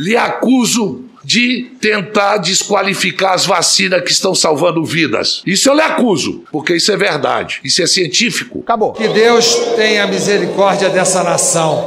Lhe 0.00 0.16
acuso 0.16 1.04
de 1.22 1.70
tentar 1.78 2.38
desqualificar 2.38 3.34
as 3.34 3.44
vacinas 3.44 4.02
que 4.02 4.10
estão 4.10 4.34
salvando 4.34 4.82
vidas. 4.82 5.42
Isso 5.44 5.68
eu 5.68 5.74
lhe 5.74 5.82
acuso, 5.82 6.42
porque 6.50 6.74
isso 6.74 6.90
é 6.90 6.96
verdade, 6.96 7.60
isso 7.62 7.82
é 7.82 7.86
científico. 7.86 8.60
Acabou. 8.60 8.94
Que 8.94 9.08
Deus 9.08 9.54
tenha 9.76 10.06
misericórdia 10.06 10.88
dessa 10.88 11.22
nação. 11.22 11.84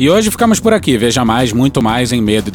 E 0.00 0.08
hoje 0.08 0.30
ficamos 0.30 0.58
por 0.58 0.72
aqui. 0.72 0.96
Veja 0.96 1.26
mais, 1.26 1.52
muito 1.52 1.82
mais 1.82 2.10
em 2.10 2.22
medo 2.22 2.50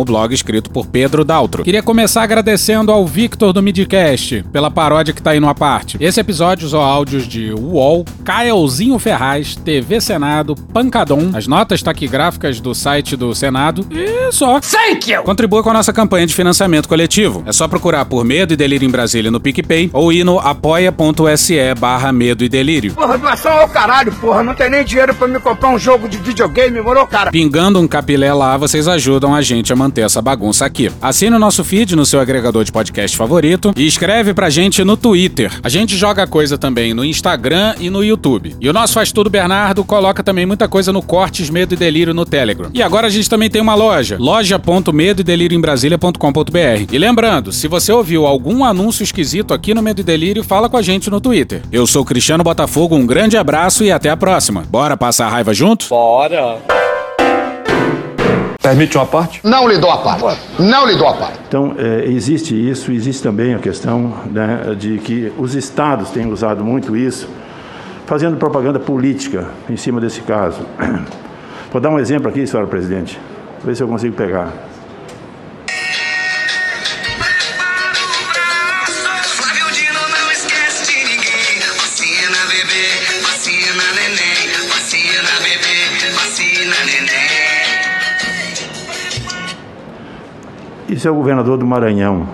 o 0.00 0.04
blog 0.06 0.32
escrito 0.32 0.70
por 0.70 0.86
Pedro 0.86 1.26
Daltro. 1.26 1.62
Queria 1.62 1.82
começar 1.82 2.22
agradecendo 2.22 2.90
ao 2.90 3.06
Victor 3.06 3.52
do 3.52 3.62
Midcast 3.62 4.46
pela 4.50 4.70
paródia 4.70 5.12
que 5.12 5.20
tá 5.20 5.32
aí 5.32 5.40
numa 5.40 5.54
parte. 5.54 5.98
Esse 6.00 6.20
episódio 6.20 6.64
usou 6.64 6.80
áudios 6.80 7.28
de 7.28 7.52
UOL, 7.52 8.06
Caelzinho 8.24 8.98
Ferraz, 8.98 9.56
TV 9.56 10.00
Senado, 10.00 10.54
Pancadon, 10.72 11.32
as 11.34 11.46
notas 11.46 11.82
taquigráficas 11.82 12.60
do 12.60 12.74
site 12.74 13.14
do 13.14 13.34
Senado 13.34 13.86
e 13.90 14.32
só. 14.32 14.60
Thank 14.60 15.12
you! 15.12 15.22
Contribua 15.22 15.62
com 15.62 15.68
a 15.68 15.74
nossa 15.74 15.92
campanha 15.92 16.26
de 16.26 16.34
financiamento 16.34 16.88
coletivo. 16.88 17.42
É 17.44 17.52
só 17.52 17.68
procurar 17.68 18.06
por 18.06 18.24
Medo 18.24 18.54
e 18.54 18.56
Delírio 18.56 18.88
em 18.88 18.90
Brasília 18.90 19.30
no 19.30 19.38
PicPay 19.38 19.90
ou 19.92 20.10
ir 20.14 20.24
no 20.24 20.38
apoia.se 20.38 21.74
barra 21.78 22.10
Medo 22.10 22.42
e 22.42 22.48
Delírio. 22.48 22.94
Porra, 22.94 23.18
doação 23.18 23.52
ao 23.52 23.68
caralho, 23.68 24.10
porra. 24.12 24.42
Não 24.42 24.54
tem 24.54 24.70
nem 24.70 24.82
dinheiro 24.82 25.14
pra 25.14 25.28
me 25.28 25.38
comprar 25.38 25.57
um 25.66 25.78
jogo 25.78 26.08
de 26.08 26.16
videogame, 26.18 26.80
morou, 26.80 27.06
cara? 27.06 27.30
Pingando 27.30 27.80
um 27.80 27.88
capilé 27.88 28.32
lá, 28.32 28.56
vocês 28.56 28.86
ajudam 28.86 29.34
a 29.34 29.42
gente 29.42 29.72
a 29.72 29.76
manter 29.76 30.02
essa 30.02 30.22
bagunça 30.22 30.64
aqui. 30.64 30.90
Assine 31.02 31.34
o 31.34 31.38
nosso 31.38 31.64
feed 31.64 31.96
no 31.96 32.06
seu 32.06 32.20
agregador 32.20 32.62
de 32.64 32.70
podcast 32.70 33.16
favorito 33.16 33.72
e 33.76 33.86
escreve 33.86 34.32
pra 34.32 34.48
gente 34.48 34.84
no 34.84 34.96
Twitter. 34.96 35.50
A 35.62 35.68
gente 35.68 35.96
joga 35.96 36.26
coisa 36.26 36.56
também 36.56 36.94
no 36.94 37.04
Instagram 37.04 37.74
e 37.80 37.90
no 37.90 38.04
YouTube. 38.04 38.54
E 38.60 38.68
o 38.68 38.72
nosso 38.72 38.94
Faz 38.94 39.10
Tudo 39.10 39.28
Bernardo 39.28 39.84
coloca 39.84 40.22
também 40.22 40.46
muita 40.46 40.68
coisa 40.68 40.92
no 40.92 41.02
Cortes 41.02 41.50
Medo 41.50 41.74
e 41.74 41.76
Delírio 41.76 42.14
no 42.14 42.24
Telegram. 42.24 42.70
E 42.72 42.82
agora 42.82 43.06
a 43.06 43.10
gente 43.10 43.28
também 43.28 43.50
tem 43.50 43.60
uma 43.60 43.74
loja, 43.74 44.16
loja.medo 44.18 45.20
e 45.20 45.24
delírio 45.24 45.56
em. 45.56 46.86
E 46.90 46.98
lembrando, 46.98 47.52
se 47.52 47.68
você 47.68 47.92
ouviu 47.92 48.26
algum 48.26 48.64
anúncio 48.64 49.02
esquisito 49.02 49.54
aqui 49.54 49.74
no 49.74 49.82
Medo 49.82 50.00
e 50.00 50.04
Delírio, 50.04 50.44
fala 50.44 50.68
com 50.68 50.76
a 50.76 50.82
gente 50.82 51.10
no 51.10 51.20
Twitter. 51.20 51.62
Eu 51.72 51.86
sou 51.86 52.04
Cristiano 52.04 52.44
Botafogo, 52.44 52.96
um 52.96 53.06
grande 53.06 53.36
abraço 53.36 53.84
e 53.84 53.90
até 53.90 54.10
a 54.10 54.16
próxima. 54.16 54.64
Bora 54.68 54.96
passar 54.96 55.28
raiva 55.38 55.54
junto? 55.54 55.88
Bora! 55.88 56.58
Permite 58.60 58.98
uma 58.98 59.06
parte? 59.06 59.40
Não 59.44 59.68
lhe 59.68 59.78
dou 59.78 59.90
a 59.90 59.98
parte. 59.98 60.40
Não 60.58 60.86
lhe 60.86 60.96
dou 60.96 61.08
a 61.08 61.14
parte. 61.14 61.38
Então, 61.46 61.74
é, 61.78 62.04
existe 62.06 62.54
isso, 62.54 62.90
existe 62.90 63.22
também 63.22 63.54
a 63.54 63.58
questão 63.58 64.14
né, 64.26 64.74
de 64.76 64.98
que 64.98 65.32
os 65.38 65.54
estados 65.54 66.10
têm 66.10 66.26
usado 66.26 66.64
muito 66.64 66.96
isso, 66.96 67.28
fazendo 68.04 68.36
propaganda 68.36 68.80
política 68.80 69.48
em 69.70 69.76
cima 69.76 70.00
desse 70.00 70.20
caso. 70.22 70.60
Vou 71.70 71.80
dar 71.80 71.90
um 71.90 71.98
exemplo 71.98 72.28
aqui, 72.28 72.46
senhora 72.46 72.68
presidente, 72.68 73.18
ver 73.64 73.76
se 73.76 73.82
eu 73.82 73.88
consigo 73.88 74.16
pegar. 74.16 74.52
Isso 90.88 91.06
é 91.06 91.10
o 91.10 91.14
governador 91.14 91.58
do 91.58 91.66
Maranhão. 91.66 92.26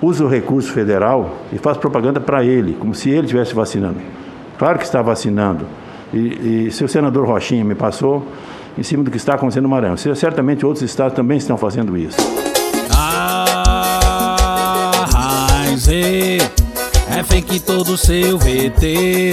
Usa 0.00 0.24
o 0.24 0.28
recurso 0.28 0.70
federal 0.72 1.34
e 1.52 1.58
faz 1.58 1.76
propaganda 1.76 2.20
para 2.20 2.44
ele, 2.44 2.74
como 2.74 2.94
se 2.94 3.10
ele 3.10 3.22
estivesse 3.22 3.54
vacinando. 3.54 3.96
Claro 4.58 4.78
que 4.78 4.84
está 4.84 5.02
vacinando. 5.02 5.66
E, 6.14 6.66
e 6.66 6.70
seu 6.70 6.86
senador 6.86 7.26
Rochinha 7.26 7.64
me 7.64 7.74
passou 7.74 8.26
em 8.78 8.82
cima 8.82 9.02
do 9.02 9.10
que 9.10 9.16
está 9.16 9.34
acontecendo 9.34 9.64
no 9.64 9.68
Maranhão. 9.70 9.96
Certamente 9.96 10.64
outros 10.64 10.84
estados 10.84 11.16
também 11.16 11.38
estão 11.38 11.56
fazendo 11.56 11.96
isso. 11.96 12.18
Ah, 12.92 13.46
é 17.18 17.22
fake 17.22 17.60
todo 17.60 17.96
seu 17.96 18.38
VT. 18.38 19.32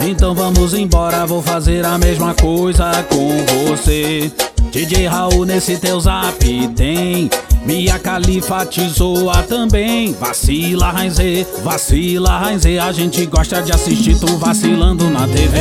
Então 0.00 0.34
vamos 0.34 0.74
embora, 0.74 1.26
vou 1.26 1.42
fazer 1.42 1.84
a 1.84 1.98
mesma 1.98 2.34
coisa 2.34 2.90
com 3.10 3.28
você. 3.68 4.32
DJ 4.70 5.06
Raul 5.06 5.44
nesse 5.44 5.76
teu 5.78 5.98
zap 5.98 6.38
tem. 6.76 7.30
Mia 7.64 7.98
Khalifa 7.98 8.64
te 8.64 8.86
zoa 8.88 9.42
também. 9.42 10.12
Vacila, 10.12 10.90
Rainzê, 10.90 11.46
vacila, 11.62 12.38
Rainzê 12.38 12.78
A 12.78 12.92
gente 12.92 13.26
gosta 13.26 13.60
de 13.60 13.72
assistir 13.72 14.18
tu 14.18 14.38
vacilando 14.38 15.10
na 15.10 15.26
TV 15.26 15.58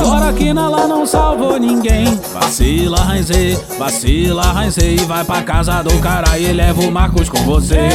Agora 0.00 0.32
que 0.32 0.52
na 0.52 0.68
lá 0.68 0.86
não 0.86 1.06
salvou 1.06 1.58
ninguém. 1.58 2.18
Vacila, 2.32 2.98
Rainzê, 2.98 3.58
vacila, 3.78 4.42
Rainzê 4.42 4.94
E 4.94 5.04
vai 5.04 5.24
pra 5.24 5.42
casa 5.42 5.82
do 5.82 5.98
cara 5.98 6.38
e 6.38 6.52
leva 6.52 6.82
o 6.82 6.90
Marcos 6.90 7.28
com 7.28 7.38
você. 7.38 7.88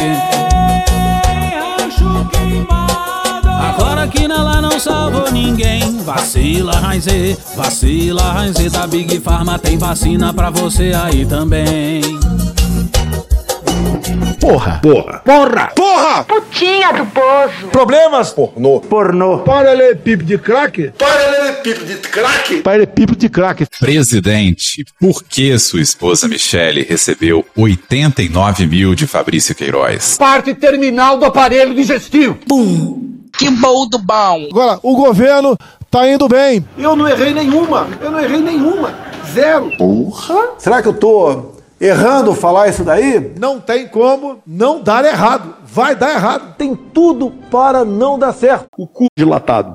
Agora 1.93 2.25
que 2.29 3.08
nela 4.27 4.61
não 4.61 4.79
salvou 4.79 5.31
ninguém 5.31 5.97
Vacila, 6.03 6.73
Raizê, 6.73 7.37
vacila, 7.55 8.31
Raizê 8.31 8.69
Da 8.69 8.85
Big 8.87 9.19
Pharma 9.19 9.57
tem 9.57 9.77
vacina 9.77 10.33
pra 10.33 10.49
você 10.49 10.91
aí 10.93 11.25
também 11.25 12.01
Porra! 14.39 14.79
Porra! 14.81 15.19
Porra! 15.19 15.71
Porra! 15.75 16.23
Putinha 16.23 16.93
do 16.93 17.05
poço. 17.07 17.67
Problemas? 17.71 18.31
Pornô. 18.31 18.79
Pornô. 18.79 19.39
Paralelepípedo 19.39 20.23
de 20.23 20.37
crack? 20.37 20.91
Paralelepípedo 20.97 21.85
de 21.85 21.95
crack? 21.95 22.61
Paralelepípedo 22.61 23.17
de 23.17 23.29
crack. 23.29 23.65
Presidente, 23.79 24.85
por 24.99 25.23
que 25.23 25.59
sua 25.59 25.81
esposa 25.81 26.27
Michele 26.27 26.83
recebeu 26.87 27.45
89 27.55 28.65
mil 28.65 28.95
de 28.95 29.05
Fabrício 29.05 29.53
Queiroz? 29.53 30.17
Parte 30.17 30.53
terminal 30.53 31.17
do 31.17 31.25
aparelho 31.25 31.75
digestivo. 31.75 32.35
Pum! 32.47 33.18
Que 33.39 33.49
bom 33.49 33.87
do 33.87 33.97
bom! 33.97 34.47
Agora, 34.51 34.79
o 34.83 34.97
governo 34.97 35.55
tá 35.89 36.05
indo 36.05 36.27
bem. 36.27 36.67
Eu 36.77 36.93
não 36.93 37.07
errei 37.07 37.33
nenhuma. 37.33 37.87
Eu 38.01 38.11
não 38.11 38.19
errei 38.19 38.41
nenhuma. 38.41 38.93
Zero. 39.33 39.71
Porra! 39.77 40.49
Será 40.57 40.81
que 40.81 40.89
eu 40.89 40.93
tô 40.93 41.53
errando 41.79 42.35
falar 42.35 42.67
isso 42.67 42.83
daí? 42.83 43.33
Não 43.39 43.57
tem 43.57 43.87
como 43.87 44.39
não 44.45 44.83
dar 44.83 45.05
errado. 45.05 45.55
Vai 45.63 45.95
dar 45.95 46.15
errado. 46.15 46.55
Tem 46.57 46.75
tudo 46.75 47.31
para 47.49 47.85
não 47.85 48.19
dar 48.19 48.33
certo. 48.33 48.67
O 48.77 48.85
cu 48.85 49.05
dilatado. 49.17 49.71